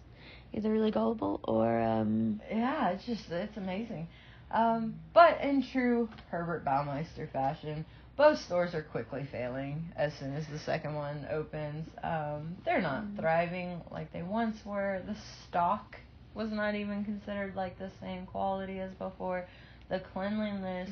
either 0.54 0.72
really 0.72 0.92
gullible 0.92 1.39
or 1.44 1.80
um. 1.82 2.42
Yeah, 2.50 2.89
it's 2.89 3.06
just 3.06 3.30
it's 3.30 3.58
amazing. 3.58 4.08
Um, 4.52 4.96
but 5.13 5.42
in 5.42 5.63
true 5.72 6.10
Herbert 6.32 6.65
Baumeister 6.65 7.32
fashion, 7.32 7.86
both 8.19 8.38
stores 8.38 8.75
are 8.75 8.82
quickly 8.84 9.25
failing 9.32 9.82
as 9.95 10.13
soon 10.15 10.36
as 10.36 10.45
the 10.47 10.60
second 10.60 10.93
one 10.93 11.25
opens. 11.32 11.88
Um, 12.03 12.58
they're 12.65 12.82
not 12.82 13.03
Mm. 13.03 13.15
thriving 13.15 13.82
like 13.91 14.12
they 14.12 14.23
once 14.23 14.65
were. 14.65 15.01
The 15.08 15.15
stock 15.47 15.95
was 16.34 16.51
not 16.51 16.75
even 16.75 17.05
considered 17.05 17.55
like 17.55 17.79
the 17.79 17.89
same 18.01 18.25
quality 18.25 18.82
as 18.82 18.91
before. 18.95 19.47
The 19.88 20.01
cleanliness 20.01 20.91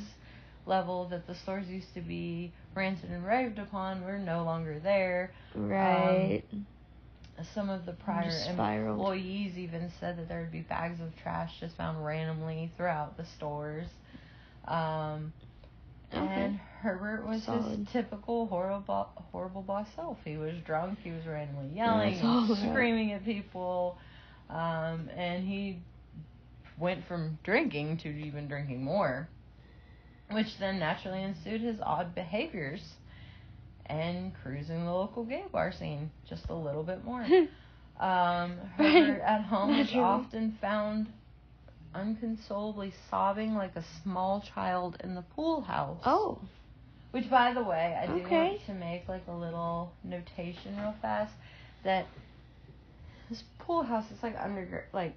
level 0.65 1.03
that 1.09 1.27
the 1.27 1.35
stores 1.35 1.67
used 1.67 1.93
to 1.95 2.01
be 2.01 2.53
ranted 2.73 3.11
and 3.11 3.25
raved 3.25 3.59
upon 3.59 4.05
were 4.05 4.17
no 4.17 4.45
longer 4.45 4.79
there. 4.79 5.33
Right. 5.53 6.43
Some 7.53 7.69
of 7.69 7.85
the 7.85 7.91
prior 7.91 8.31
employees 8.47 9.57
even 9.57 9.91
said 9.99 10.17
that 10.17 10.29
there 10.29 10.39
would 10.39 10.51
be 10.53 10.61
bags 10.61 11.01
of 11.01 11.13
trash 11.17 11.59
just 11.59 11.75
found 11.75 12.05
randomly 12.05 12.71
throughout 12.77 13.17
the 13.17 13.25
stores. 13.25 13.89
Um, 14.65 15.33
Okay. 16.13 16.21
And 16.23 16.59
Herbert 16.81 17.25
was 17.27 17.43
Solid. 17.43 17.79
his 17.79 17.87
typical 17.91 18.47
horrible, 18.47 19.07
horrible 19.31 19.61
boss 19.61 19.87
self. 19.95 20.17
He 20.23 20.37
was 20.37 20.53
drunk. 20.65 20.99
He 21.03 21.11
was 21.11 21.25
randomly 21.25 21.69
yelling, 21.75 22.13
That's 22.13 22.23
all 22.23 22.39
and 22.39 22.49
right. 22.49 22.71
screaming 22.71 23.11
at 23.13 23.25
people, 23.25 23.97
um, 24.49 25.09
and 25.15 25.45
he 25.47 25.79
went 26.79 27.05
from 27.07 27.37
drinking 27.43 27.97
to 27.97 28.09
even 28.09 28.47
drinking 28.47 28.83
more, 28.83 29.27
which 30.31 30.57
then 30.59 30.79
naturally 30.79 31.23
ensued 31.23 31.61
his 31.61 31.79
odd 31.81 32.13
behaviors 32.15 32.81
and 33.87 34.33
cruising 34.43 34.85
the 34.85 34.91
local 34.93 35.23
gay 35.23 35.43
bar 35.51 35.71
scene 35.71 36.11
just 36.29 36.49
a 36.49 36.53
little 36.55 36.83
bit 36.83 37.03
more. 37.03 37.25
Um, 37.99 38.57
Herbert 38.77 39.21
at 39.21 39.41
home 39.41 39.71
Naturally. 39.71 40.03
often 40.03 40.57
found 40.61 41.07
unconsolably 41.97 42.93
sobbing 43.09 43.55
like 43.55 43.75
a 43.75 43.83
small 44.03 44.43
child 44.53 44.97
in 45.03 45.15
the 45.15 45.21
pool 45.21 45.61
house. 45.61 46.01
oh. 46.05 46.39
Which, 47.11 47.29
by 47.29 47.53
the 47.53 47.63
way, 47.63 47.97
I 47.99 48.05
do 48.05 48.13
Okay. 48.25 48.49
want 48.49 48.65
to 48.67 48.73
make 48.73 49.07
like 49.07 49.23
a 49.27 49.31
little 49.33 49.91
notation 50.03 50.77
real 50.77 50.93
fast 51.01 51.33
that 51.83 52.05
this 53.29 53.43
pool 53.59 53.83
house 53.83 54.05
is 54.11 54.21
like 54.21 54.35
under, 54.39 54.85
like, 54.93 55.15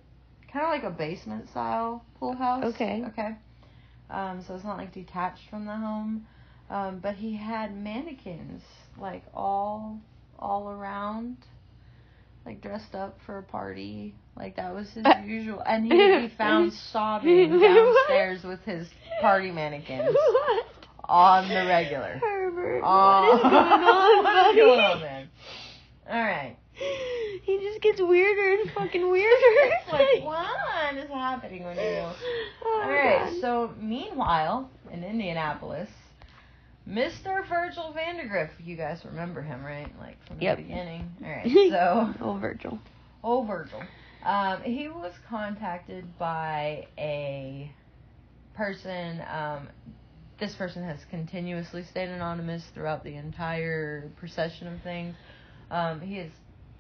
kind 0.53 0.65
of 0.67 0.71
like 0.71 0.85
a 0.85 0.97
basement 0.97 1.49
style 1.51 2.05
pool 2.19 2.35
house. 2.35 2.65
Okay. 2.75 3.05
Okay. 3.09 3.31
Um, 4.11 4.43
so 4.47 4.55
it's 4.55 4.65
not 4.65 4.79
like 4.79 4.93
detached 4.93 5.49
from 5.51 5.67
the 5.67 5.75
home. 5.77 6.27
Um, 6.71 7.01
but 7.01 7.17
he 7.17 7.37
had 7.37 7.77
mannequins 7.77 8.63
like 8.99 9.25
all 9.35 9.99
all 10.39 10.71
around, 10.71 11.37
like 12.47 12.61
dressed 12.61 12.95
up 12.95 13.19
for 13.27 13.39
a 13.39 13.43
party. 13.43 14.15
Like 14.41 14.57
that 14.57 14.75
was 14.75 14.89
his 14.91 15.05
Uh, 15.05 15.21
usual, 15.27 15.61
and 15.67 15.85
he 15.85 15.93
would 15.93 16.23
be 16.31 16.35
found 16.39 16.73
sobbing 16.73 17.61
downstairs 17.61 18.43
with 18.43 18.61
his 18.65 18.89
party 19.21 19.51
mannequins 19.51 20.15
what? 20.15 20.65
on 21.05 21.47
the 21.49 21.67
regular. 21.67 22.19
Herbert, 22.23 22.81
what 22.83 23.35
is 23.37 23.43
going 23.43 23.55
on, 23.55 24.25
what 24.25 24.25
buddy? 24.25 24.57
going 24.59 24.81
on, 24.81 25.01
man? 25.01 25.29
All 26.09 26.17
right. 26.23 26.57
He 27.43 27.59
just 27.59 27.83
gets 27.83 28.01
weirder 28.01 28.63
and 28.63 28.71
fucking 28.73 29.11
weirder. 29.11 29.75
Like 29.93 30.25
what 30.25 30.95
is 30.97 31.11
happening 31.11 31.65
when 31.65 31.77
you? 31.77 31.83
Oh, 31.83 32.81
All 32.83 32.91
right. 32.91 33.31
God. 33.33 33.41
So 33.43 33.75
meanwhile, 33.79 34.71
in 34.91 35.05
Indianapolis, 35.05 35.91
Mr. 36.89 37.47
Virgil 37.49 37.95
Vandagriff, 37.95 38.49
you 38.65 38.77
guys 38.77 39.03
remember 39.05 39.43
him, 39.43 39.63
right? 39.63 39.89
Like 40.01 40.17
from 40.27 40.41
Yep. 40.41 40.57
the 40.57 40.63
beginning. 40.63 41.11
All 41.23 41.31
right. 41.31 41.51
So, 41.71 42.15
oh, 42.25 42.39
Virgil. 42.41 42.79
oh 43.23 43.45
Virgil, 43.45 43.83
um, 44.25 44.63
he 44.63 44.89
was 44.89 45.13
contacted 45.29 46.05
by 46.19 46.87
a 46.99 47.71
person. 48.55 49.23
Um, 49.31 49.69
this 50.39 50.55
person 50.55 50.83
has 50.85 50.99
continuously 51.11 51.85
stayed 51.85 52.09
anonymous 52.09 52.65
throughout 52.75 53.05
the 53.05 53.15
entire 53.17 54.09
procession 54.17 54.69
of 54.69 54.81
things. 54.83 55.15
Um, 55.71 56.01
he 56.01 56.17
is 56.19 56.33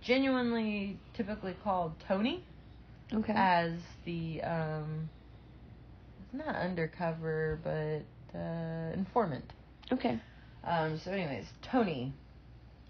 genuinely 0.02 0.98
typically 1.14 1.54
called 1.62 1.92
Tony 2.08 2.42
Okay. 3.12 3.32
as 3.36 3.72
the 4.04 4.40
um 4.42 5.10
not 6.32 6.54
undercover 6.54 7.58
but 7.62 8.38
uh 8.38 8.92
informant. 8.94 9.52
okay. 9.92 10.18
Um 10.64 10.98
so 11.04 11.10
anyways, 11.10 11.46
Tony. 11.70 12.12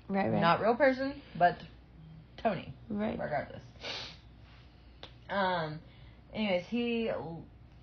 Right, 0.09 0.31
right. 0.31 0.41
Not 0.41 0.61
real 0.61 0.75
person, 0.75 1.15
but 1.39 1.57
Tony, 2.43 2.73
right. 2.89 3.19
regardless. 3.19 3.61
Um 5.31 5.79
anyways, 6.35 6.64
he 6.69 7.11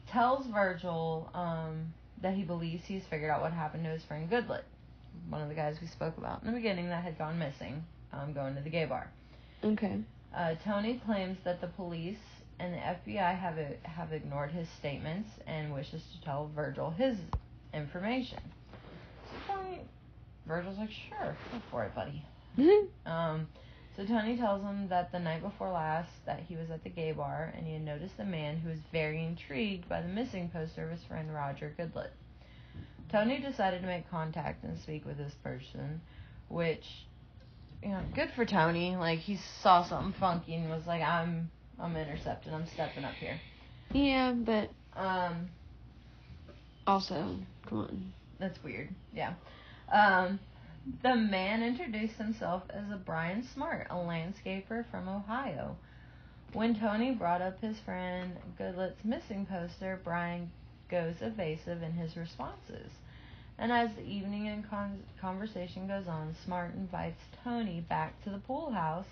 tells 0.07 0.45
Virgil 0.47 1.29
um 1.33 1.93
that 2.21 2.33
he 2.33 2.43
believes 2.43 2.83
he's 2.85 3.03
figured 3.09 3.29
out 3.29 3.41
what 3.41 3.53
happened 3.53 3.83
to 3.83 3.89
his 3.89 4.03
friend 4.03 4.29
Goodlet, 4.29 4.63
one 5.29 5.41
of 5.41 5.49
the 5.49 5.55
guys 5.55 5.77
we 5.81 5.87
spoke 5.87 6.17
about 6.17 6.41
in 6.41 6.47
the 6.47 6.53
beginning 6.53 6.89
that 6.89 7.03
had 7.03 7.17
gone 7.17 7.37
missing, 7.39 7.83
um 8.13 8.33
going 8.33 8.55
to 8.55 8.61
the 8.61 8.69
gay 8.69 8.85
bar. 8.85 9.09
Okay. 9.63 9.99
Uh, 10.35 10.55
Tony 10.63 11.01
claims 11.05 11.37
that 11.43 11.61
the 11.61 11.67
police 11.67 12.17
and 12.59 12.73
the 12.73 12.77
FBI 12.77 13.39
have 13.39 13.57
uh 13.57 13.87
have 13.87 14.11
ignored 14.13 14.51
his 14.51 14.67
statements 14.79 15.29
and 15.45 15.73
wishes 15.73 16.01
to 16.13 16.25
tell 16.25 16.49
Virgil 16.55 16.91
his 16.91 17.17
information. 17.73 18.39
So 19.47 19.53
Tony, 19.53 19.81
Virgil's 20.47 20.77
like, 20.77 20.89
sure, 20.91 21.35
go 21.51 21.61
for 21.71 21.83
it, 21.85 21.95
buddy. 21.95 22.23
Um, 23.05 23.47
So 23.97 24.05
Tony 24.05 24.37
tells 24.37 24.61
him 24.61 24.87
that 24.89 25.11
the 25.11 25.17
night 25.17 25.41
before 25.41 25.71
last 25.71 26.11
that 26.27 26.41
he 26.47 26.55
was 26.55 26.69
at 26.69 26.83
the 26.83 26.89
gay 26.89 27.13
bar 27.13 27.51
and 27.57 27.65
he 27.65 27.73
had 27.73 27.83
noticed 27.83 28.13
a 28.19 28.23
man 28.23 28.57
who 28.57 28.69
was 28.69 28.77
very 28.91 29.25
intrigued 29.25 29.89
by 29.89 30.01
the 30.01 30.07
missing 30.07 30.49
poster 30.53 30.85
of 30.85 30.91
his 30.91 31.03
friend 31.05 31.33
Roger 31.33 31.73
Goodlet. 31.79 32.11
Tony 33.11 33.39
decided 33.39 33.81
to 33.81 33.87
make 33.87 34.07
contact 34.11 34.63
and 34.63 34.77
speak 34.79 35.03
with 35.03 35.17
this 35.17 35.33
person, 35.43 35.99
which 36.49 36.85
you 37.81 37.89
know, 37.89 38.01
good 38.13 38.29
for 38.35 38.45
Tony. 38.45 38.95
Like 38.95 39.17
he 39.17 39.39
saw 39.63 39.83
something 39.83 40.13
funky 40.19 40.53
and 40.53 40.69
was 40.69 40.85
like, 40.85 41.01
I'm 41.01 41.49
I'm 41.79 41.97
intercepting, 41.97 42.53
I'm 42.53 42.67
stepping 42.67 43.03
up 43.03 43.15
here. 43.15 43.39
Yeah, 43.93 44.33
but 44.33 44.69
Um 44.95 45.49
also, 46.85 47.35
come 47.67 47.79
on. 47.79 48.13
That's 48.39 48.63
weird. 48.63 48.89
Yeah. 49.11 49.33
Um, 49.91 50.39
the 51.01 51.15
man 51.15 51.63
introduced 51.63 52.15
himself 52.15 52.63
as 52.69 52.89
a 52.91 52.97
Brian 52.97 53.43
Smart, 53.53 53.87
a 53.89 53.95
landscaper 53.95 54.85
from 54.89 55.07
Ohio. 55.09 55.75
When 56.53 56.79
Tony 56.79 57.11
brought 57.11 57.41
up 57.41 57.59
his 57.59 57.77
friend 57.79 58.37
Goodlet's 58.57 59.03
missing 59.03 59.45
poster, 59.45 59.99
Brian 60.03 60.49
goes 60.89 61.15
evasive 61.21 61.83
in 61.83 61.91
his 61.93 62.15
responses. 62.15 62.89
And 63.57 63.71
as 63.71 63.89
the 63.95 64.03
evening 64.05 64.47
and 64.47 64.69
con- 64.69 65.03
conversation 65.19 65.87
goes 65.87 66.07
on, 66.07 66.35
Smart 66.45 66.73
invites 66.75 67.21
Tony 67.43 67.81
back 67.81 68.21
to 68.23 68.29
the 68.29 68.37
pool 68.37 68.71
house 68.71 69.07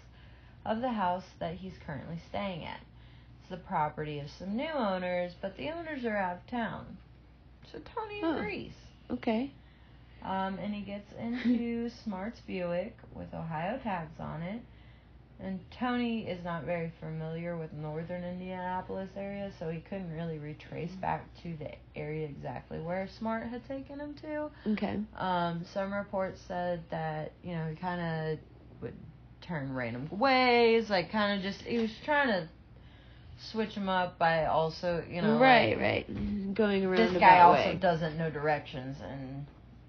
of 0.65 0.81
the 0.81 0.91
house 0.91 1.25
that 1.39 1.55
he's 1.55 1.73
currently 1.85 2.19
staying 2.29 2.63
at. 2.63 2.79
It's 3.41 3.49
the 3.49 3.57
property 3.57 4.19
of 4.19 4.29
some 4.39 4.55
new 4.55 4.71
owners, 4.71 5.33
but 5.41 5.57
the 5.57 5.69
owners 5.69 6.05
are 6.05 6.15
out 6.15 6.37
of 6.37 6.47
town. 6.47 6.97
So 7.71 7.79
Tony 7.93 8.21
Huh. 8.21 8.37
agrees. 8.37 8.73
Okay. 9.11 9.51
Um, 10.23 10.57
and 10.59 10.73
he 10.73 10.81
gets 10.81 11.11
into 11.19 11.89
Smart's 12.03 12.39
Buick 12.47 12.97
with 13.13 13.33
Ohio 13.33 13.79
tags 13.83 14.19
on 14.19 14.41
it. 14.41 14.61
And 15.39 15.59
Tony 15.77 16.25
is 16.25 16.43
not 16.45 16.63
very 16.63 16.93
familiar 17.01 17.57
with 17.57 17.73
northern 17.73 18.23
Indianapolis 18.23 19.09
area, 19.17 19.51
so 19.59 19.69
he 19.69 19.81
couldn't 19.81 20.13
really 20.13 20.39
retrace 20.39 20.93
back 21.01 21.27
to 21.43 21.57
the 21.57 21.71
area 21.95 22.25
exactly 22.25 22.79
where 22.79 23.07
Smart 23.19 23.47
had 23.47 23.67
taken 23.67 23.99
him 23.99 24.15
to. 24.21 24.49
Okay. 24.71 24.99
Um, 25.17 25.65
some 25.73 25.93
reports 25.93 26.39
said 26.47 26.83
that, 26.89 27.33
you 27.43 27.53
know, 27.53 27.67
he 27.69 27.75
kind 27.75 28.01
of 28.01 28.39
would 28.81 28.93
turn 29.41 29.73
random 29.73 30.07
ways, 30.09 30.89
like 30.89 31.11
kind 31.11 31.37
of 31.37 31.43
just, 31.43 31.61
he 31.65 31.79
was 31.79 31.91
trying 32.05 32.29
to 32.29 32.47
switch 33.51 33.71
him 33.71 33.89
up 33.89 34.17
by 34.17 34.45
also, 34.45 35.03
you 35.09 35.21
know, 35.21 35.37
right, 35.37 35.71
like, 35.77 36.07
right. 36.07 36.53
Going 36.55 36.85
around 36.85 37.13
this 37.13 37.19
guy 37.19 37.41
also 37.41 37.71
way. 37.71 37.75
doesn't 37.75 38.17
know 38.17 38.29
directions 38.29 38.97
and 39.01 39.45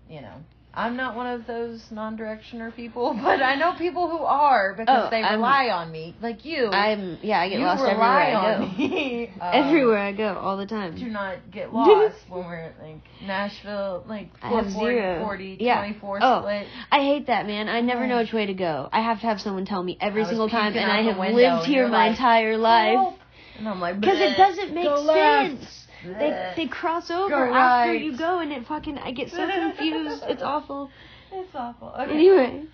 you 0.08 0.20
know 0.20 0.34
i'm 0.74 0.94
not 0.96 1.16
one 1.16 1.26
of 1.26 1.46
those 1.46 1.82
non-directioner 1.90 2.74
people 2.76 3.14
but 3.22 3.42
i 3.42 3.54
know 3.54 3.72
people 3.78 4.08
who 4.10 4.18
are 4.24 4.74
because 4.74 5.06
Oh, 5.06 5.10
they 5.10 5.22
I'm- 5.22 5.36
rely 5.36 5.68
on 5.70 5.90
me 5.90 6.14
like 6.20 6.44
you 6.44 6.68
I'm 6.68 7.18
yeah, 7.22 7.40
I 7.40 7.48
get 7.48 7.58
you 7.60 7.64
lost 7.64 7.82
rely 7.82 7.92
everywhere 7.92 8.36
I 8.36 8.54
on 8.54 8.60
go. 8.70 8.76
me 8.78 9.32
um, 9.40 9.50
everywhere 9.52 9.98
I 9.98 10.12
go, 10.12 10.34
all 10.34 10.56
the 10.58 10.66
time. 10.66 10.96
do 10.96 11.06
not 11.06 11.50
get 11.50 11.72
lost 11.72 12.16
when 12.28 12.44
we're 12.46 12.54
at 12.56 12.80
like 12.82 13.00
nashville 13.24 14.04
like 14.06 14.28
I 14.42 14.50
have 14.50 14.72
40 14.72 14.78
zero. 14.94 15.20
40 15.24 15.56
Yeah. 15.60 15.78
24 15.78 16.18
Oh, 16.22 16.40
split 16.42 16.66
I 16.92 17.02
hate 17.02 17.26
that, 17.28 17.46
man. 17.46 17.68
I 17.68 17.80
never 17.80 18.06
know 18.06 18.18
which 18.18 18.32
way 18.32 18.46
to 18.46 18.54
go. 18.54 18.88
I 18.92 19.00
have 19.02 19.20
to 19.20 19.26
have 19.26 19.40
someone 19.40 19.64
tell 19.66 19.82
me 19.82 19.96
every 20.00 20.24
single 20.24 20.48
time, 20.48 20.76
and 20.76 20.90
I 20.90 21.02
have 21.02 21.18
lived 21.34 21.66
here 21.66 21.88
my 21.88 22.08
like, 22.08 22.10
entire 22.12 22.56
life. 22.56 22.94
Help! 22.94 23.18
and 23.58 23.66
i'm 23.68 23.80
like 23.80 23.98
Because 23.98 24.20
it 24.20 24.36
doesn't 24.36 24.74
make 24.74 24.84
go 24.84 25.00
left, 25.00 25.62
sense. 25.62 25.85
They 26.14 26.52
they 26.56 26.66
cross 26.68 27.10
over 27.10 27.28
Go 27.28 27.54
after 27.54 27.90
right. 27.92 28.00
you 28.00 28.16
go, 28.16 28.38
and 28.40 28.52
it 28.52 28.66
fucking 28.66 28.98
I 28.98 29.12
get 29.12 29.30
so 29.30 29.36
confused. 29.76 30.22
it's 30.28 30.42
awful. 30.42 30.90
it's 31.32 31.54
awful 31.54 31.88
okay 31.98 32.12
Anyway, 32.12 32.64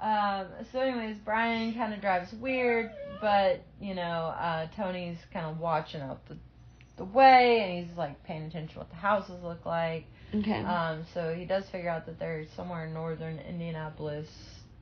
Um, 0.00 0.46
so, 0.72 0.80
anyways, 0.80 1.16
Brian 1.24 1.72
kind 1.74 1.94
of 1.94 2.00
drives 2.00 2.32
weird, 2.34 2.90
but 3.20 3.62
you 3.80 3.94
know, 3.94 4.02
uh, 4.38 4.66
Tony's 4.76 5.18
kind 5.32 5.46
of 5.46 5.58
watching 5.58 6.00
out 6.02 6.26
the 6.28 6.36
the 6.96 7.04
way, 7.04 7.60
and 7.60 7.86
he's 7.88 7.96
like 7.96 8.22
paying 8.24 8.42
attention 8.44 8.68
to 8.74 8.78
what 8.78 8.90
the 8.90 8.96
houses 8.96 9.42
look 9.42 9.64
like. 9.66 10.04
okay. 10.34 10.62
Um, 10.62 11.04
so 11.14 11.34
he 11.34 11.44
does 11.44 11.64
figure 11.70 11.88
out 11.90 12.06
that 12.06 12.18
they're 12.20 12.44
somewhere 12.54 12.86
in 12.86 12.92
northern 12.94 13.38
Indianapolis 13.38 14.28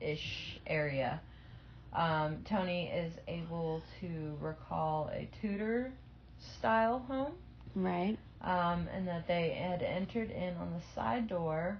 ish 0.01 0.59
area. 0.67 1.21
Um, 1.93 2.43
Tony 2.49 2.87
is 2.87 3.13
able 3.27 3.81
to 4.01 4.35
recall 4.41 5.09
a 5.13 5.29
Tudor 5.41 5.91
style 6.59 6.99
home 7.07 7.33
right. 7.75 8.17
um, 8.41 8.87
and 8.93 9.07
that 9.07 9.27
they 9.27 9.49
had 9.51 9.81
entered 9.81 10.31
in 10.31 10.55
on 10.57 10.73
the 10.73 10.81
side 10.95 11.27
door 11.27 11.79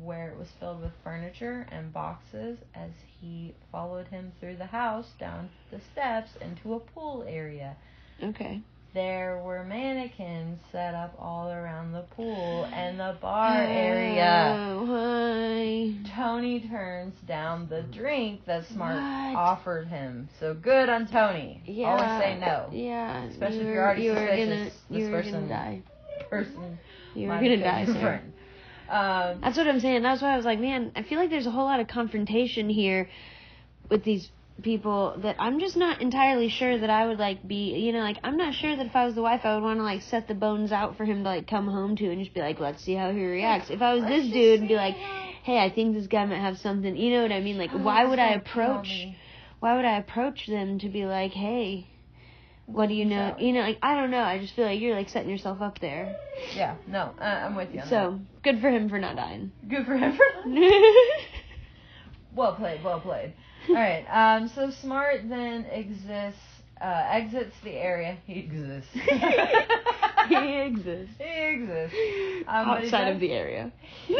where 0.00 0.30
it 0.30 0.38
was 0.38 0.48
filled 0.58 0.80
with 0.82 0.92
furniture 1.04 1.66
and 1.70 1.92
boxes 1.92 2.58
as 2.74 2.90
he 3.20 3.54
followed 3.70 4.08
him 4.08 4.32
through 4.40 4.56
the 4.56 4.66
house 4.66 5.12
down 5.18 5.48
the 5.70 5.80
steps 5.92 6.30
into 6.40 6.74
a 6.74 6.80
pool 6.80 7.24
area. 7.28 7.76
Okay. 8.22 8.60
There 8.94 9.40
were 9.42 9.64
mannequins 9.64 10.60
set 10.70 10.94
up 10.94 11.14
all 11.18 11.50
around 11.50 11.92
the 11.92 12.02
pool 12.14 12.66
and 12.74 13.00
the 13.00 13.16
bar 13.22 13.56
area. 13.56 14.54
Oh, 14.58 14.84
hi. 14.86 15.94
Tony 16.14 16.60
turns 16.68 17.14
down 17.26 17.68
the 17.70 17.82
drink 17.84 18.44
that 18.44 18.66
Smart 18.66 18.96
What? 18.96 19.36
offered 19.40 19.88
him. 19.88 20.28
So 20.38 20.52
good 20.52 20.90
on 20.90 21.06
Tony. 21.06 21.62
Yeah. 21.64 21.86
Always 21.86 22.22
say 22.22 22.38
no. 22.38 22.68
Yeah. 22.70 23.24
Especially 23.24 23.60
if 23.60 23.66
you 23.66 23.72
you're 23.72 23.82
already 23.82 24.02
you 24.02 24.14
suspicious 24.14 24.74
Gonna, 24.90 25.00
this 25.00 25.08
person- 25.10 25.32
gonna 25.32 25.48
die. 25.48 25.82
Person. 26.28 26.78
You 27.14 27.28
were 27.28 27.34
might 27.34 27.42
gonna 27.42 27.56
die, 27.62 27.86
sir. 27.86 28.20
Um, 28.90 29.40
That's 29.40 29.56
what 29.56 29.66
I'm 29.68 29.80
saying. 29.80 30.02
That's 30.02 30.20
why 30.20 30.34
I 30.34 30.36
was 30.36 30.44
like, 30.44 30.58
man, 30.60 30.92
I 30.94 31.02
feel 31.02 31.18
like 31.18 31.30
there's 31.30 31.46
a 31.46 31.50
whole 31.50 31.64
lot 31.64 31.80
of 31.80 31.88
confrontation 31.88 32.68
here 32.68 33.08
with 33.88 34.04
these 34.04 34.30
people 34.60 35.14
that 35.18 35.36
I'm 35.38 35.60
just 35.60 35.76
not 35.76 36.00
entirely 36.02 36.48
sure 36.48 36.78
that 36.78 36.90
I 36.90 37.06
would 37.06 37.18
like 37.18 37.46
be, 37.46 37.74
you 37.78 37.92
know, 37.92 38.00
like 38.00 38.18
I'm 38.22 38.36
not 38.36 38.54
sure 38.54 38.76
that 38.76 38.86
if 38.86 38.94
I 38.94 39.06
was 39.06 39.14
the 39.14 39.22
wife 39.22 39.42
I 39.44 39.54
would 39.54 39.62
want 39.62 39.78
to 39.78 39.82
like 39.82 40.02
set 40.02 40.28
the 40.28 40.34
bones 40.34 40.72
out 40.72 40.96
for 40.96 41.04
him 41.04 41.22
to 41.24 41.28
like 41.28 41.46
come 41.46 41.68
home 41.68 41.96
to 41.96 42.10
and 42.10 42.20
just 42.20 42.34
be 42.34 42.40
like, 42.40 42.60
let's 42.60 42.82
see 42.82 42.94
how 42.94 43.10
he 43.12 43.24
reacts. 43.24 43.70
If 43.70 43.80
I 43.82 43.94
was 43.94 44.04
this 44.04 44.28
dude 44.28 44.60
and 44.60 44.68
be 44.68 44.76
like, 44.76 44.94
hey, 44.94 45.58
I 45.58 45.70
think 45.70 45.94
this 45.94 46.06
guy 46.06 46.24
might 46.26 46.40
have 46.40 46.58
something, 46.58 46.96
you 46.96 47.10
know 47.10 47.22
what 47.22 47.32
I 47.32 47.40
mean? 47.40 47.58
Like, 47.58 47.70
Oh, 47.72 47.78
why 47.78 48.02
this 48.02 48.10
would 48.10 48.18
I 48.18 48.32
approach? 48.34 49.08
Why 49.60 49.76
would 49.76 49.84
I 49.84 49.98
approach 49.98 50.46
them 50.46 50.78
to 50.80 50.88
be 50.88 51.06
like, 51.06 51.32
hey? 51.32 51.86
What 52.66 52.88
do 52.88 52.94
you 52.94 53.04
know? 53.04 53.36
You 53.38 53.52
know, 53.52 53.60
like 53.60 53.78
I 53.82 53.94
don't 53.94 54.10
know. 54.10 54.22
I 54.22 54.38
just 54.38 54.54
feel 54.54 54.64
like 54.64 54.80
you're 54.80 54.94
like 54.94 55.08
setting 55.08 55.28
yourself 55.30 55.60
up 55.60 55.80
there. 55.80 56.16
Yeah, 56.54 56.76
no, 56.86 57.12
uh, 57.20 57.24
I'm 57.24 57.54
with 57.54 57.74
you. 57.74 57.82
So 57.88 58.20
good 58.42 58.60
for 58.60 58.70
him 58.70 58.88
for 58.88 58.98
not 58.98 59.16
dying. 59.16 59.52
good 59.68 59.84
for 59.84 59.96
him. 59.96 60.16
for. 60.16 60.24
well 62.34 62.54
played, 62.54 62.82
well 62.84 63.00
played. 63.00 63.34
All 63.68 63.74
right. 63.74 64.04
Um. 64.10 64.48
So 64.54 64.70
Smart 64.70 65.28
then 65.28 65.64
exists, 65.66 66.40
uh, 66.80 67.06
exits 67.10 67.54
the 67.62 67.72
area. 67.72 68.16
He 68.26 68.38
exists. 68.40 68.90
he 70.28 70.58
exists. 70.60 71.14
He 71.18 71.48
exists. 71.54 71.96
Um, 72.48 72.66
but 72.68 72.80
he 72.80 72.86
Outside 72.86 73.12
of 73.14 73.20
the 73.20 73.32
area. 73.32 73.72
he 74.06 74.14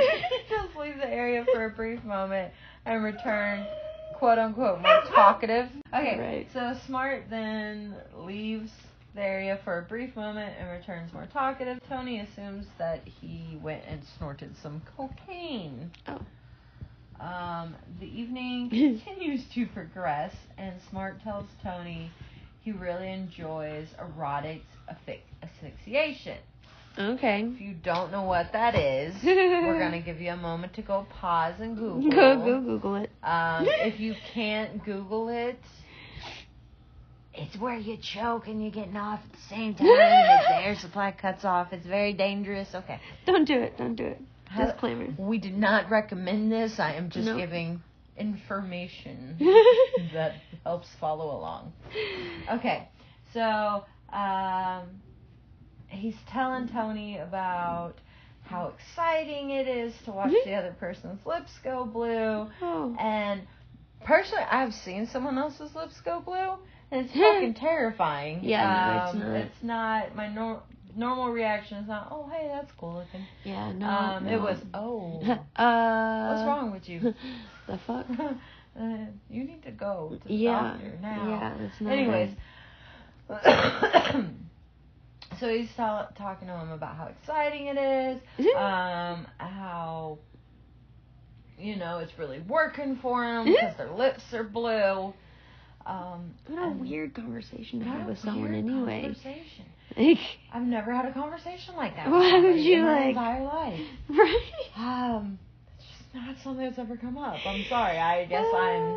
does 0.48 0.68
leave 0.78 0.96
the 0.96 1.09
area 1.09 1.44
for 1.52 1.64
a 1.66 1.70
brief 1.70 2.02
moment 2.05 2.52
and 2.87 3.02
return, 3.02 3.66
quote 4.14 4.38
unquote, 4.38 4.81
more 4.81 5.02
talkative. 5.14 5.68
Okay, 5.94 6.18
Right. 6.18 6.46
so 6.52 6.74
Smart 6.87 7.24
then 7.31 7.94
leaves 8.16 8.70
the 9.14 9.20
area 9.22 9.59
for 9.64 9.78
a 9.78 9.83
brief 9.83 10.16
moment 10.16 10.55
and 10.59 10.70
returns 10.70 11.12
more 11.12 11.26
talkative. 11.33 11.78
Tony 11.88 12.20
assumes 12.20 12.66
that 12.78 13.02
he 13.07 13.59
went 13.62 13.83
and 13.87 14.02
snorted 14.16 14.55
some 14.62 14.81
cocaine. 14.96 15.90
Oh. 16.09 16.18
Um, 17.23 17.77
the 18.01 18.07
evening 18.07 18.69
continues 19.05 19.45
to 19.55 19.67
progress, 19.67 20.35
and 20.59 20.75
Smart 20.91 21.23
tells 21.23 21.47
Tony 21.63 22.11
he 22.63 22.73
really 22.73 23.13
enjoys 23.13 23.89
erotic 24.01 24.63
affix- 24.89 25.23
asphyxiation. 25.43 26.39
Okay. 26.99 27.43
If 27.55 27.61
you 27.61 27.75
don't 27.75 28.13
know 28.13 28.23
what 28.25 28.53
that 28.53 28.75
is, 28.75 29.15
we're 29.25 29.79
gonna 29.79 30.03
give 30.03 30.21
you 30.21 30.33
a 30.33 30.37
moment 30.37 30.75
to 30.75 30.83
go 30.83 31.07
pause 31.21 31.55
and 31.61 31.77
Google. 31.77 32.11
Go 32.11 32.37
go 32.45 32.61
Google 32.61 32.97
it. 32.97 33.11
Um, 33.23 33.67
if 33.67 33.99
you 33.99 34.15
can't 34.35 34.85
Google 34.85 35.29
it, 35.29 35.59
it's 37.35 37.57
where 37.57 37.79
you 37.79 37.97
choke 37.97 38.47
and 38.47 38.61
you're 38.61 38.71
getting 38.73 38.97
off 38.97 39.21
at 39.25 39.33
the 39.33 39.49
same 39.49 39.75
time. 39.75 39.87
the 39.87 40.63
air 40.65 40.77
supply 40.77 41.13
cuts 41.13 41.45
off. 41.45 41.73
It's 41.73 41.87
very 41.87 42.13
dangerous. 42.13 42.69
Okay. 42.75 43.01
Don't 43.27 43.47
do 43.47 43.59
it. 43.61 43.79
Don't 43.79 43.95
do 43.95 44.05
it. 44.05 44.21
How- 44.53 44.67
Disclaimer. 44.67 45.15
We 45.19 45.38
did 45.38 45.57
not 45.57 45.91
recommend 45.91 46.53
this. 46.53 46.79
I 46.79 46.95
am 46.95 47.09
just 47.11 47.27
Nope. 47.27 47.38
giving 47.38 47.83
information 48.19 49.37
that 50.12 50.35
helps 50.65 50.88
follow 51.01 51.37
along. 51.37 51.73
Okay, 52.51 52.88
so 53.33 53.85
um, 54.12 54.83
he's 55.88 56.15
telling 56.31 56.69
Tony 56.69 57.19
about 57.19 57.95
how 58.45 58.73
exciting 58.77 59.51
it 59.51 59.67
is 59.69 59.95
to 60.05 60.11
watch 60.12 60.31
Mhm. 60.31 60.45
the 60.45 60.55
other 60.55 60.73
person's 60.79 61.25
lips 61.25 61.51
go 61.65 61.85
blue. 61.87 62.49
oh. 62.61 62.97
And 62.99 63.43
personally, 64.05 64.45
I've 64.51 64.75
seen 64.75 65.07
someone 65.07 65.38
else's 65.38 65.75
lips 65.75 65.99
go 66.05 66.21
blue, 66.21 66.59
and 66.91 67.07
it's 67.07 67.12
fucking 67.15 67.55
terrifying. 67.55 68.41
Yeah, 68.43 68.65
no, 68.65 69.05
it's 69.05 69.15
Um, 69.15 69.21
not. 69.33 69.37
It's 69.41 69.62
not 69.62 70.15
my 70.17 70.29
nor- 70.29 70.62
normal 70.96 71.31
reaction. 71.31 71.78
Is 71.78 71.88
not, 71.88 72.09
oh 72.11 72.28
hey, 72.33 72.48
that's 72.52 72.72
cool 72.78 72.94
looking. 72.94 73.26
Yeah. 73.44 73.72
No. 73.72 73.87
um, 73.87 74.24
no. 74.24 74.33
it 74.33 74.40
was, 74.40 74.59
oh, 74.74 75.20
uh. 75.57 76.35
what's 76.35 76.46
wrong 76.46 76.70
with 76.72 76.88
you? 76.88 77.14
The 77.68 77.78
fuck. 77.87 78.07
Uh, 78.74 79.05
you 79.28 79.44
need 79.44 79.62
to 79.62 79.70
go 79.70 80.18
to 80.22 80.28
the 80.28 80.33
Yeah. 80.35 80.62
doctor 80.62 80.98
now. 81.02 81.28
Yeah, 81.28 81.55
that's 81.61 81.78
not 81.78 81.92
Anyways, 81.92 82.31
so 85.38 85.48
he's 85.48 85.68
ta- 85.76 86.09
talking 86.16 86.48
to 86.48 86.55
him 86.55 86.70
about 86.70 86.96
how 86.96 87.05
exciting 87.09 87.66
it 87.66 87.76
is, 87.76 88.22
um, 88.57 89.26
how 89.37 90.18
you 91.59 91.76
know 91.76 91.98
it's 91.98 92.18
really 92.18 92.40
working 92.40 92.96
for 92.96 93.22
him 93.24 93.44
because 93.44 93.76
their 93.76 93.90
lips 93.90 94.22
are 94.33 94.42
blue. 94.42 95.12
Um, 95.85 96.35
what 96.46 96.62
a 96.62 96.70
weird 96.70 97.14
conversation 97.14 97.81
to 97.81 97.85
have 97.85 98.07
with 98.07 98.20
someone 98.20 98.55
anyway. 98.55 99.02
Conversation. 99.02 99.66
Like, 99.96 100.18
I've 100.52 100.62
never 100.62 100.92
had 100.92 101.07
a 101.07 101.12
conversation 101.12 101.76
like 101.76 101.96
that. 101.96 102.11
Why 102.11 102.40
would 102.40 102.57
you, 102.57 102.78
in 102.78 102.85
my 102.85 102.98
like- 102.98 103.09
entire 103.09 103.42
life? 103.44 103.81
right? 104.09 104.50
Um, 104.76 105.38
it's 105.78 105.87
just 105.87 106.14
not 106.14 106.37
something 106.42 106.64
that's 106.64 106.78
ever 106.78 106.96
come 106.96 107.18
up. 107.18 107.38
I'm 107.46 107.64
sorry. 107.68 107.98
I 107.98 108.24
guess 108.24 108.46
I'm 108.55 108.88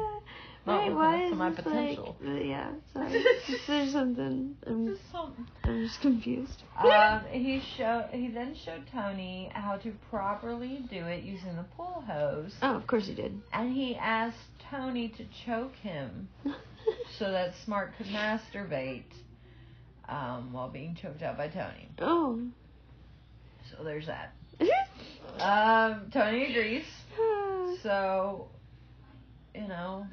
not 0.65 0.79
Right, 0.79 0.91
why 0.95 1.23
up 1.25 1.29
to 1.29 1.35
my 1.35 1.51
potential. 1.51 2.15
Like, 2.21 2.41
uh, 2.41 2.43
yeah, 2.43 2.71
sorry. 2.91 3.23
There's 3.67 3.91
something. 3.91 4.55
I'm, 4.65 4.97
something. 5.11 5.45
I'm 5.63 5.85
just 5.87 6.01
confused. 6.01 6.63
Um, 6.77 7.21
he 7.31 7.61
showed. 7.77 8.09
He 8.11 8.27
then 8.29 8.53
showed 8.65 8.83
Tony 8.91 9.49
how 9.53 9.77
to 9.77 9.91
properly 10.09 10.83
do 10.89 11.05
it 11.05 11.23
using 11.23 11.55
the 11.55 11.63
pool 11.77 12.03
hose, 12.05 12.53
oh, 12.61 12.75
of 12.75 12.85
course 12.85 13.07
he 13.07 13.13
did. 13.15 13.39
and 13.53 13.71
he 13.73 13.95
asked 13.95 14.37
Tony 14.69 15.07
to 15.07 15.23
choke 15.45 15.73
him 15.75 16.27
so 17.17 17.31
that 17.31 17.53
Smart 17.63 17.93
could 17.97 18.07
masturbate 18.07 19.03
um, 20.09 20.53
while 20.53 20.69
being 20.69 20.95
choked 20.95 21.21
out 21.21 21.37
by 21.37 21.47
Tony. 21.47 21.89
oh. 21.99 22.39
So 23.71 23.83
there's 23.83 24.07
that. 24.07 24.33
Um, 25.37 26.09
Tony 26.13 26.45
agrees. 26.51 26.85
So, 27.83 28.47
you 29.53 29.67
know, 29.67 30.07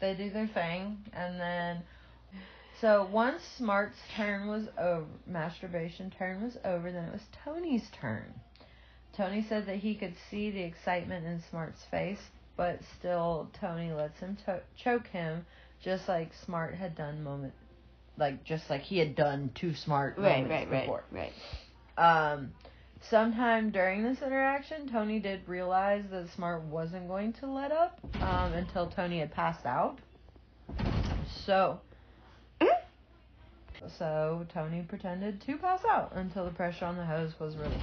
they 0.00 0.14
do 0.14 0.30
their 0.30 0.46
thing, 0.46 0.98
and 1.12 1.40
then 1.40 1.82
so 2.80 3.08
once 3.10 3.42
Smart's 3.56 3.98
turn 4.14 4.46
was 4.46 4.68
over, 4.78 5.06
masturbation 5.26 6.12
turn 6.16 6.44
was 6.44 6.56
over, 6.64 6.92
then 6.92 7.06
it 7.06 7.12
was 7.12 7.26
Tony's 7.44 7.88
turn. 8.00 8.32
Tony 9.16 9.44
said 9.48 9.66
that 9.66 9.78
he 9.78 9.96
could 9.96 10.14
see 10.30 10.52
the 10.52 10.62
excitement 10.62 11.26
in 11.26 11.42
Smart's 11.50 11.84
face, 11.90 12.22
but 12.56 12.78
still 12.96 13.50
Tony 13.60 13.92
lets 13.92 14.20
him 14.20 14.36
to- 14.44 14.62
choke 14.76 15.08
him, 15.08 15.44
just 15.82 16.06
like 16.06 16.30
Smart 16.44 16.74
had 16.74 16.94
done 16.94 17.24
moment, 17.24 17.54
like 18.18 18.44
just 18.44 18.68
like 18.68 18.82
he 18.82 18.98
had 18.98 19.14
done 19.14 19.50
to 19.56 19.74
Smart 19.74 20.18
right, 20.18 20.48
right, 20.48 20.70
right, 20.70 20.82
before. 20.82 21.04
right. 21.10 21.32
Um, 21.96 22.52
sometime 23.08 23.70
during 23.70 24.02
this 24.02 24.22
interaction, 24.22 24.88
Tony 24.90 25.18
did 25.18 25.40
realize 25.46 26.04
that 26.10 26.28
Smart 26.34 26.62
wasn't 26.62 27.08
going 27.08 27.32
to 27.34 27.46
let 27.46 27.72
up 27.72 27.98
um, 28.20 28.52
until 28.54 28.88
Tony 28.88 29.20
had 29.20 29.32
passed 29.32 29.66
out. 29.66 29.98
So, 31.46 31.80
so 33.98 34.46
Tony 34.52 34.82
pretended 34.82 35.40
to 35.42 35.56
pass 35.56 35.80
out 35.88 36.12
until 36.14 36.44
the 36.44 36.50
pressure 36.50 36.84
on 36.84 36.96
the 36.96 37.04
hose 37.04 37.32
was 37.38 37.56
released. 37.56 37.82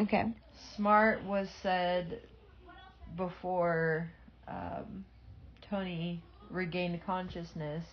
Okay. 0.00 0.24
Smart 0.74 1.22
was 1.24 1.48
said 1.62 2.20
before 3.16 4.10
um, 4.48 5.04
Tony 5.70 6.22
regained 6.50 7.00
consciousness. 7.04 7.84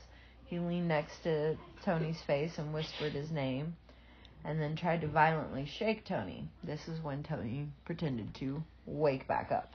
He 0.54 0.60
leaned 0.60 0.88
next 0.88 1.24
to 1.24 1.58
Tony's 1.84 2.22
face 2.28 2.60
and 2.60 2.76
whispered 2.76 3.14
his 3.14 3.32
name, 3.32 3.76
and 4.46 4.62
then 4.62 4.76
tried 4.76 5.02
to 5.02 5.08
violently 5.08 5.66
shake 5.66 6.06
Tony. 6.06 6.48
This 6.64 6.88
is 6.88 7.02
when 7.02 7.24
Tony 7.24 7.70
pretended 7.86 8.36
to 8.36 8.62
wake 8.86 9.28
back 9.28 9.52
up. 9.52 9.74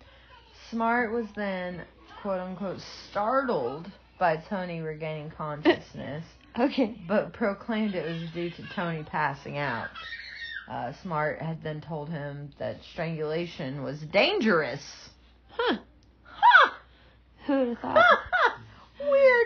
Smart 0.70 1.10
was 1.10 1.26
then, 1.34 1.82
quote 2.22 2.38
unquote, 2.38 2.78
startled 3.10 3.90
by 4.16 4.36
Tony 4.36 4.78
regaining 4.82 5.32
consciousness 5.32 6.24
Okay. 6.60 6.96
but 7.08 7.32
proclaimed 7.32 7.96
it 7.96 8.06
was 8.06 8.30
due 8.30 8.50
to 8.50 8.62
Tony 8.72 9.02
passing 9.02 9.58
out. 9.58 9.90
Uh, 10.68 10.92
Smart 11.02 11.42
had 11.42 11.60
then 11.64 11.80
told 11.80 12.08
him 12.08 12.52
that 12.60 12.76
strangulation 12.92 13.82
was 13.82 13.98
dangerous. 14.12 15.08
Huh. 15.50 15.78
Huh! 16.22 16.70
Who 17.48 17.58
would 17.58 17.68
have 17.70 17.78
thought? 17.80 17.94
Weird 17.96 18.18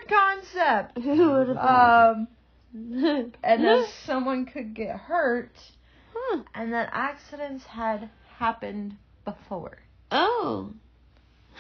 concept. 0.09 0.99
Who 1.03 1.31
would 1.33 1.49
have? 1.57 2.16
Um, 2.16 2.29
and 2.75 3.64
that 3.64 3.88
someone 4.05 4.47
could 4.47 4.75
get 4.75 4.97
hurt, 4.97 5.53
huh. 6.14 6.42
and 6.55 6.73
that 6.73 6.90
accidents 6.92 7.64
had 7.64 8.11
happened 8.38 8.97
before. 9.25 9.79
Oh. 10.11 10.73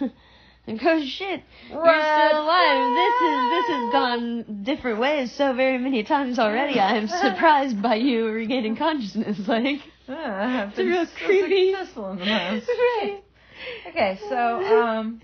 Goes 0.00 1.08
shit. 1.08 1.42
You're 1.70 1.82
Red 1.82 2.28
still 2.28 2.42
alive. 2.42 2.94
This 2.94 3.14
is 3.22 3.50
this 3.50 3.66
has 3.68 3.92
gone 3.92 4.62
different 4.64 4.98
ways 5.00 5.32
so 5.32 5.54
very 5.54 5.78
many 5.78 6.02
times 6.04 6.38
already. 6.38 6.78
I 6.78 6.96
am 6.98 7.08
surprised 7.08 7.80
by 7.80 7.94
you 7.94 8.26
regaining 8.28 8.76
consciousness. 8.76 9.38
Like, 9.48 9.80
Yeah, 10.06 10.68
It's 10.68 10.78
a 10.78 10.84
real 10.84 11.06
so 11.06 11.12
creepy- 11.24 11.72
successful 11.72 12.10
in 12.10 12.18
the 12.18 12.24
past. 12.26 12.68
right. 12.68 13.22
Okay, 13.88 14.20
so 14.28 14.36
um, 14.82 15.22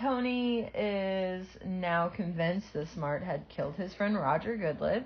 Tony 0.00 0.60
is 0.74 1.46
now 1.62 2.08
convinced 2.08 2.72
that 2.72 2.88
Smart 2.88 3.22
had 3.22 3.46
killed 3.50 3.74
his 3.76 3.92
friend 3.92 4.16
Roger 4.16 4.56
Goodlet, 4.56 5.04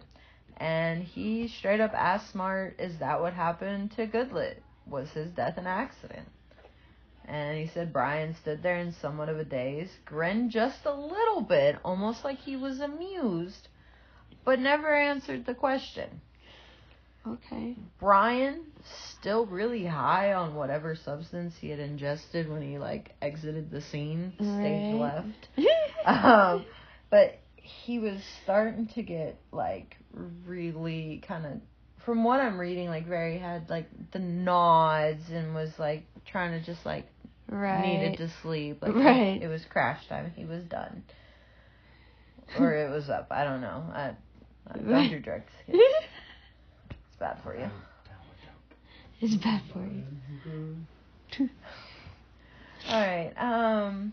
and 0.56 1.02
he 1.02 1.48
straight 1.48 1.80
up 1.80 1.92
asked 1.94 2.30
Smart, 2.30 2.78
"Is 2.78 2.98
that 3.00 3.20
what 3.20 3.32
happened 3.32 3.90
to 3.96 4.06
Goodlet? 4.06 4.62
Was 4.86 5.10
his 5.10 5.30
death 5.32 5.58
an 5.58 5.66
accident?" 5.66 6.28
And 7.24 7.58
he 7.58 7.66
said 7.66 7.92
Brian 7.92 8.34
stood 8.34 8.62
there 8.62 8.76
in 8.76 8.92
somewhat 8.92 9.28
of 9.28 9.36
a 9.40 9.44
daze, 9.44 9.98
grinned 10.04 10.52
just 10.52 10.86
a 10.86 10.94
little 10.94 11.40
bit, 11.40 11.76
almost 11.84 12.24
like 12.24 12.38
he 12.38 12.54
was 12.54 12.78
amused, 12.78 13.66
but 14.44 14.60
never 14.60 14.94
answered 14.94 15.44
the 15.44 15.54
question. 15.56 16.20
Okay. 17.26 17.76
Brian 17.98 18.60
still 19.12 19.46
really 19.46 19.84
high 19.84 20.34
on 20.34 20.54
whatever 20.54 20.94
substance 20.94 21.54
he 21.60 21.70
had 21.70 21.78
ingested 21.80 22.50
when 22.50 22.60
he 22.62 22.78
like 22.78 23.14
exited 23.22 23.70
the 23.70 23.80
scene, 23.80 24.32
stage 24.58 24.92
Right. 24.92 25.00
left. 25.00 25.48
Um, 26.06 26.66
but 27.10 27.38
he 27.56 27.98
was 27.98 28.20
starting 28.42 28.88
to 28.88 29.02
get 29.02 29.38
like 29.52 29.96
really 30.46 31.22
kind 31.26 31.46
of, 31.46 31.52
from 32.04 32.24
what 32.24 32.40
I'm 32.40 32.58
reading, 32.60 32.88
like 32.88 33.06
very 33.06 33.38
had 33.38 33.70
like 33.70 33.88
the 34.12 34.18
nods 34.18 35.30
and 35.30 35.54
was 35.54 35.70
like 35.78 36.04
trying 36.26 36.52
to 36.52 36.60
just 36.66 36.84
like 36.84 37.06
right. 37.48 37.80
needed 37.82 38.18
to 38.18 38.28
sleep. 38.42 38.82
Like 38.82 38.94
Right. 38.94 39.40
it 39.42 39.48
was 39.48 39.64
crash 39.70 40.06
time. 40.08 40.30
He 40.36 40.44
was 40.44 40.62
done, 40.64 41.04
or 42.58 42.74
it 42.74 42.90
was 42.90 43.08
up. 43.08 43.28
I 43.30 43.44
don't 43.44 43.62
know. 43.62 43.84
I, 43.94 44.14
I 44.68 44.76
don't 44.76 44.86
Right. 44.92 45.10
do 45.10 45.18
drugs. 45.20 45.50
It's 47.14 47.20
bad 47.20 47.38
for 47.42 47.56
you. 47.56 47.70
it's 49.20 49.36
bad 49.36 49.62
for 49.72 49.86
you. 49.86 51.48
All 52.88 53.00
right. 53.00 53.32
Um. 53.36 54.12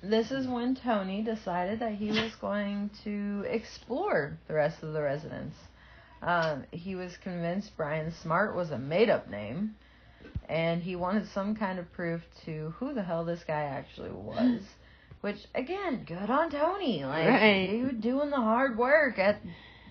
This 0.00 0.30
is 0.30 0.46
when 0.46 0.76
Tony 0.76 1.22
decided 1.22 1.80
that 1.80 1.94
he 1.94 2.10
was 2.10 2.32
going 2.40 2.88
to 3.02 3.44
explore 3.48 4.38
the 4.46 4.54
rest 4.54 4.82
of 4.84 4.92
the 4.92 5.02
residence. 5.02 5.56
Um, 6.22 6.64
he 6.70 6.94
was 6.94 7.16
convinced 7.16 7.76
Brian 7.76 8.12
Smart 8.22 8.54
was 8.54 8.70
a 8.70 8.78
made-up 8.78 9.28
name, 9.28 9.74
and 10.48 10.80
he 10.82 10.94
wanted 10.94 11.26
some 11.34 11.56
kind 11.56 11.80
of 11.80 11.92
proof 11.92 12.22
to 12.44 12.72
who 12.78 12.94
the 12.94 13.02
hell 13.02 13.24
this 13.24 13.42
guy 13.44 13.62
actually 13.62 14.10
was. 14.12 14.62
Which, 15.20 15.38
again, 15.56 16.04
good 16.06 16.30
on 16.30 16.50
Tony. 16.52 17.04
Like, 17.04 17.26
Right. 17.28 17.68
you 17.70 17.90
doing 17.90 18.30
the 18.30 18.36
hard 18.36 18.78
work 18.78 19.18
at 19.18 19.40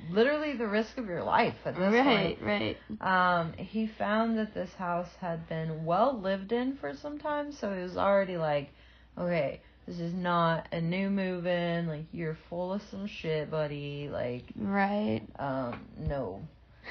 literally 0.10 0.54
the 0.54 0.68
risk 0.68 0.98
of 0.98 1.06
your 1.08 1.24
life 1.24 1.56
at 1.66 1.76
this 1.76 2.04
point. 2.04 2.38
Right. 2.42 2.78
Right. 3.00 3.38
Um, 3.40 3.54
he 3.54 3.88
found 3.88 4.38
that 4.38 4.54
this 4.54 4.74
house 4.74 5.10
had 5.20 5.48
been 5.48 5.86
well 5.86 6.20
lived 6.20 6.52
in 6.52 6.76
for 6.78 6.94
some 6.94 7.18
time, 7.20 7.52
so 7.52 7.74
he 7.76 7.82
was 7.82 7.98
already 7.98 8.38
like, 8.38 8.70
okay, 9.18 9.62
this 9.88 10.00
is 10.00 10.14
not 10.14 10.68
a 10.72 10.82
new 10.82 11.10
move 11.10 11.46
in, 11.48 11.88
like 11.88 12.06
you're 12.12 12.38
full 12.50 12.74
of 12.74 12.82
some 12.92 13.08
shit, 13.08 13.50
buddy. 13.50 14.10
Like, 14.12 14.44
Right. 14.56 15.22
um, 15.40 15.80
no. 15.98 16.42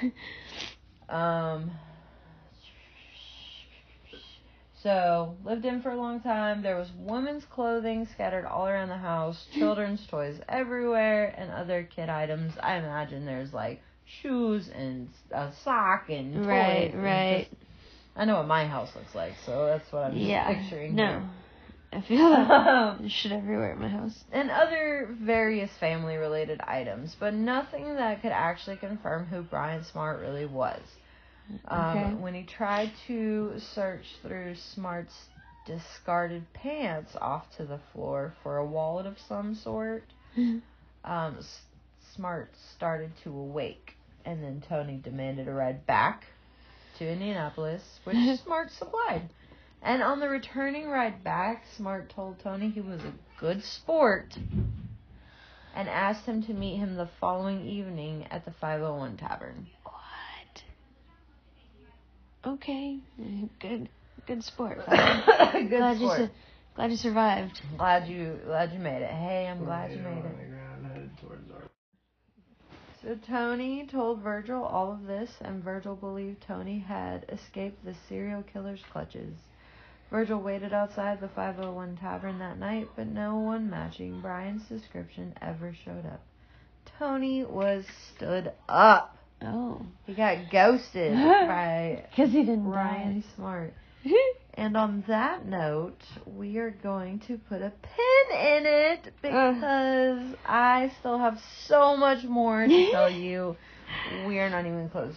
Um 1.09 1.71
so 4.87 5.35
lived 5.45 5.65
in 5.65 5.83
for 5.83 5.91
a 5.91 5.97
long 5.97 6.21
time. 6.21 6.63
There 6.63 6.77
was 6.77 6.89
women's 6.97 7.45
clothing 7.47 8.07
scattered 8.15 8.45
all 8.45 8.69
around 8.69 8.89
the 8.89 8.97
house, 8.97 9.47
children's 9.53 10.07
toys 10.07 10.39
everywhere, 10.49 11.35
and 11.37 11.51
other 11.51 11.83
kid 11.95 12.09
items. 12.09 12.53
I 12.63 12.77
imagine 12.77 13.27
there's 13.27 13.53
like 13.53 13.83
shoes 14.23 14.69
and 14.73 15.09
a 15.33 15.51
sock 15.65 16.09
and 16.09 16.35
toys. 16.35 16.47
Right. 16.47 16.95
and 16.95 17.03
Right. 17.03 17.47
just- 17.51 17.63
I 18.15 18.25
know 18.27 18.37
what 18.37 18.47
my 18.47 18.67
house 18.67 18.95
looks 18.95 19.15
like, 19.15 19.33
so 19.45 19.67
that's 19.67 19.91
what 19.93 20.05
I'm 20.05 20.17
Yeah. 20.17 20.55
picturing. 20.55 20.95
No. 20.95 21.23
I 21.93 22.01
feel 22.03 22.19
here. 22.37 22.97
like 23.01 23.11
shit 23.11 23.33
everywhere 23.33 23.73
at 23.73 23.79
my 23.79 23.89
house. 23.89 24.25
and 24.33 24.51
other 24.51 25.09
various 25.21 25.71
family 25.81 26.17
related 26.17 26.61
items, 26.61 27.17
but 27.19 27.35
nothing 27.35 27.97
that 27.97 28.23
could 28.23 28.33
actually 28.33 28.77
confirm 28.77 29.27
who 29.27 29.43
Brian 29.43 29.83
Smart 29.85 30.21
really 30.21 30.47
was. 30.47 30.81
Um, 31.69 31.97
Okay. 31.97 32.15
When 32.15 32.35
he 32.35 32.45
tried 32.45 32.93
to 33.07 33.59
search 33.75 34.05
through 34.23 34.55
Smart's 34.75 35.15
discarded 35.65 36.45
pants 36.53 37.17
off 37.21 37.45
to 37.57 37.65
the 37.65 37.81
floor 37.93 38.35
for 38.43 38.57
a 38.59 38.65
wallet 38.67 39.07
of 39.07 39.19
some 39.29 39.55
sort, 39.55 40.05
um, 41.05 41.37
S- 41.39 41.63
Smart 42.15 42.51
started 42.75 43.13
to 43.25 43.31
awake, 43.31 43.95
and 44.25 44.43
then 44.43 44.63
Tony 44.69 44.97
demanded 45.03 45.49
a 45.49 45.53
ride 45.53 45.87
back 45.87 46.25
to 46.99 47.09
Indianapolis, 47.09 47.83
which 48.05 48.17
Smart 48.45 48.71
supplied. 48.71 49.29
And 49.83 50.03
on 50.03 50.21
the 50.21 50.29
returning 50.29 50.89
ride 50.89 51.23
back, 51.23 51.65
Smart 51.77 52.09
told 52.11 52.39
Tony 52.41 52.71
he 52.71 52.81
was 52.81 53.01
a 53.03 53.13
good 53.39 53.63
sport 53.63 54.37
and 55.75 55.89
asked 55.89 56.25
him 56.25 56.43
to 56.45 56.55
meet 56.55 56.79
him 56.79 56.97
the 56.97 57.09
following 57.21 57.67
evening 57.67 58.27
at 58.31 58.45
the 58.45 58.53
501 58.53 59.17
Tavern. 59.19 59.67
What? 62.47 62.55
Okay. 62.55 62.99
Good. 63.61 63.89
Good 64.27 64.45
sport. 64.45 64.79
good 64.87 65.69
glad 65.69 65.99
you 65.99 66.11
su- 66.17 66.29
glad 66.75 66.91
you 66.91 66.97
survived. 66.97 67.61
glad 67.77 68.09
you 68.09 68.39
glad 68.45 68.73
you 68.73 68.79
made 68.79 69.03
it. 69.03 69.11
Hey, 69.11 69.47
I'm 69.51 69.65
glad 69.65 69.91
you 69.93 69.99
made 69.99 70.25
it. 70.25 70.37
So 73.03 73.17
Tony 73.27 73.87
told 73.87 74.21
Virgil 74.21 74.65
all 74.65 74.93
of 74.93 75.07
this, 75.07 75.31
and 75.41 75.63
Virgil 75.63 75.95
believed 75.95 76.43
Tony 76.43 76.81
had 76.81 77.25
escaped 77.29 77.85
the 77.85 77.95
serial 78.09 78.43
killer's 78.43 78.83
clutches. 78.93 79.35
Virgil 80.11 80.41
waited 80.41 80.73
outside 80.73 81.21
the 81.21 81.29
501 81.29 81.97
tavern 81.97 82.39
that 82.39 82.59
night, 82.59 82.89
but 82.97 83.07
no 83.07 83.37
one 83.37 83.71
matching 83.71 84.21
Brian's 84.21 84.65
description 84.69 85.35
ever 85.41 85.75
showed 85.85 86.07
up. 86.07 86.23
Tony 86.99 87.45
was 87.45 87.85
stood 88.15 88.53
up. 88.69 89.16
Oh. 89.43 89.81
He 90.07 90.15
got 90.15 90.51
ghosted 90.51 91.13
by 91.15 92.05
Because 92.11 92.33
he 92.33 92.41
didn't 92.41 92.71
Brian 92.71 93.25
Smart. 93.35 93.75
And 94.59 94.75
on 94.75 95.05
that 95.07 95.45
note, 95.45 96.01
we 96.25 96.57
are 96.57 96.71
going 96.71 97.19
to 97.27 97.37
put 97.37 97.61
a 97.61 97.71
pin 97.83 98.39
in 98.39 98.65
it 98.65 99.01
uh. 99.07 99.11
because 99.21 100.35
I 100.47 100.91
still 100.99 101.19
have 101.19 101.39
so 101.67 101.95
much 101.95 102.25
more 102.25 102.67
to 102.67 102.91
tell 102.91 103.11
you. 103.11 103.55
We 104.27 104.39
are 104.39 104.49
not 104.49 104.65
even 104.65 104.89
close. 104.89 105.15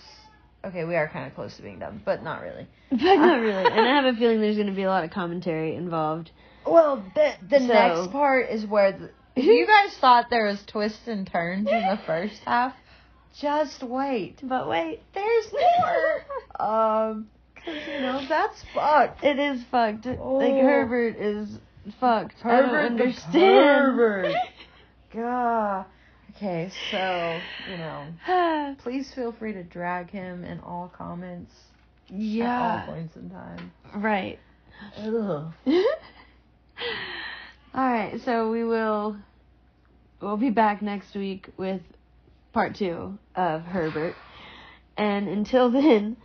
Okay, 0.65 0.83
we 0.83 0.97
are 0.97 1.07
kind 1.07 1.25
of 1.25 1.35
close 1.35 1.55
to 1.55 1.61
being 1.61 1.79
done, 1.79 2.01
but 2.03 2.21
not 2.21 2.41
really. 2.41 2.67
but 2.91 2.97
not 3.15 3.39
really. 3.39 3.63
And 3.63 3.79
I 3.79 3.95
have 4.01 4.13
a 4.13 4.17
feeling 4.17 4.41
there's 4.41 4.57
going 4.57 4.67
to 4.67 4.73
be 4.73 4.83
a 4.83 4.89
lot 4.89 5.05
of 5.05 5.11
commentary 5.11 5.75
involved. 5.75 6.31
Well, 6.67 7.01
the 7.15 7.31
the 7.49 7.59
So- 7.59 7.65
next 7.67 8.11
part 8.11 8.49
is 8.49 8.65
where 8.65 8.91
the, 8.91 9.09
you 9.41 9.65
guys 9.65 9.95
thought 9.99 10.25
there 10.29 10.47
was 10.47 10.61
twists 10.65 11.07
and 11.07 11.25
turns 11.25 11.69
in 11.69 11.79
the 11.79 11.99
first 12.05 12.41
half, 12.45 12.73
just 13.37 13.83
wait. 13.83 14.39
But 14.43 14.67
wait. 14.69 15.01
There's 15.13 15.45
more. 15.53 16.67
um, 16.67 17.29
cause 17.55 17.75
you 17.87 18.01
know 18.01 18.25
that's 18.27 18.63
fucked. 18.73 19.23
It 19.23 19.39
is 19.39 19.63
fucked. 19.71 20.05
Like 20.05 20.17
Oh. 20.19 20.39
Herbert 20.39 21.15
is 21.17 21.49
fucked. 21.99 22.35
I 22.43 22.49
Herbert 22.49 22.71
don't 22.89 23.01
understand. 23.01 23.33
pervert. 23.33 24.35
God. 25.13 25.85
Okay, 26.35 26.71
so 26.91 27.39
you 27.69 27.77
know, 27.77 28.75
please 28.83 29.11
feel 29.13 29.31
free 29.33 29.51
to 29.53 29.63
drag 29.63 30.09
him 30.09 30.43
in 30.45 30.59
all 30.61 30.91
comments 30.97 31.51
Yeah. 32.07 32.45
at 32.77 32.87
all 32.87 32.93
points 32.93 33.15
in 33.17 33.29
time. 33.29 33.71
Right. 33.95 34.39
Ugh. 34.97 35.51
All 37.73 37.83
right, 37.91 38.19
so 38.23 38.49
we 38.51 38.63
will 38.63 39.17
we'll 40.21 40.37
be 40.37 40.49
back 40.49 40.81
next 40.81 41.13
week 41.15 41.49
with 41.57 41.81
part 42.59 42.75
2 42.75 43.17
of 43.35 43.61
Herbert. 43.61 44.15
And 44.97 45.29
until 45.29 45.71
then, 45.81 46.17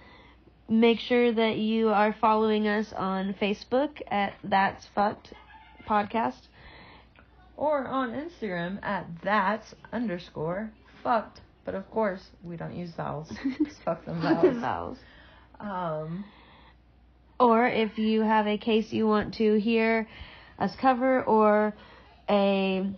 make 0.69 0.99
sure 0.99 1.33
that 1.33 1.59
you 1.59 1.91
are 1.91 2.13
following 2.21 2.67
us 2.67 2.93
on 2.93 3.35
Facebook 3.41 4.03
at 4.11 4.35
That's 4.43 4.85
Fucked 4.97 5.33
Podcast. 5.89 6.41
Or 7.57 7.87
on 7.87 8.11
Instagram 8.11 8.83
at 8.83 9.07
that's 9.23 9.77
underscore 9.93 10.73
fucked. 11.05 11.41
But 11.65 11.77
of 11.77 11.89
course, 11.93 12.27
we 12.43 12.57
don't 12.57 12.75
use 12.75 12.91
vowels. 12.97 13.29
'cause 13.59 13.79
fuck 13.85 14.05
them 14.05 14.21
vowels. 14.21 14.57
Vowels. 14.61 14.99
Um, 15.61 16.25
Or 17.39 17.65
if 17.69 17.97
you 17.97 18.23
have 18.23 18.49
a 18.49 18.59
case 18.59 18.93
you 18.93 19.07
want 19.07 19.35
to 19.35 19.55
hear 19.61 20.09
us 20.59 20.75
cover 20.81 21.23
or 21.23 21.75
a 22.29 22.91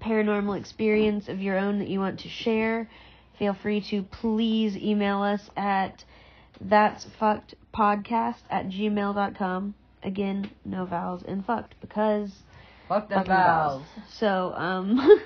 paranormal 0.00 0.58
experience 0.58 1.28
of 1.28 1.40
your 1.40 1.58
own 1.58 1.78
that 1.78 1.88
you 1.88 2.00
want 2.00 2.20
to 2.20 2.28
share, 2.28 2.88
feel 3.38 3.54
free 3.54 3.80
to 3.90 4.02
please 4.02 4.76
email 4.76 5.22
us 5.22 5.50
at 5.56 6.04
that's 6.60 7.06
fucked 7.18 7.54
podcast 7.74 8.42
at 8.50 8.68
gmail.com. 8.68 9.74
Again, 10.02 10.50
no 10.64 10.84
vowels 10.86 11.22
in 11.22 11.42
fucked 11.42 11.74
because 11.80 12.30
fuck 12.88 13.08
them 13.08 13.18
fucking 13.18 13.32
vowels. 13.32 13.86
So, 14.18 14.52
um, 14.54 15.20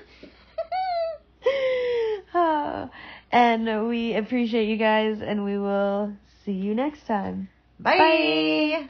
and 3.31 3.87
we 3.87 4.15
appreciate 4.15 4.67
you 4.69 4.77
guys 4.77 5.21
and 5.21 5.43
we 5.43 5.57
will 5.57 6.13
see 6.45 6.53
you 6.53 6.75
next 6.75 7.05
time. 7.07 7.49
Bye. 7.79 8.89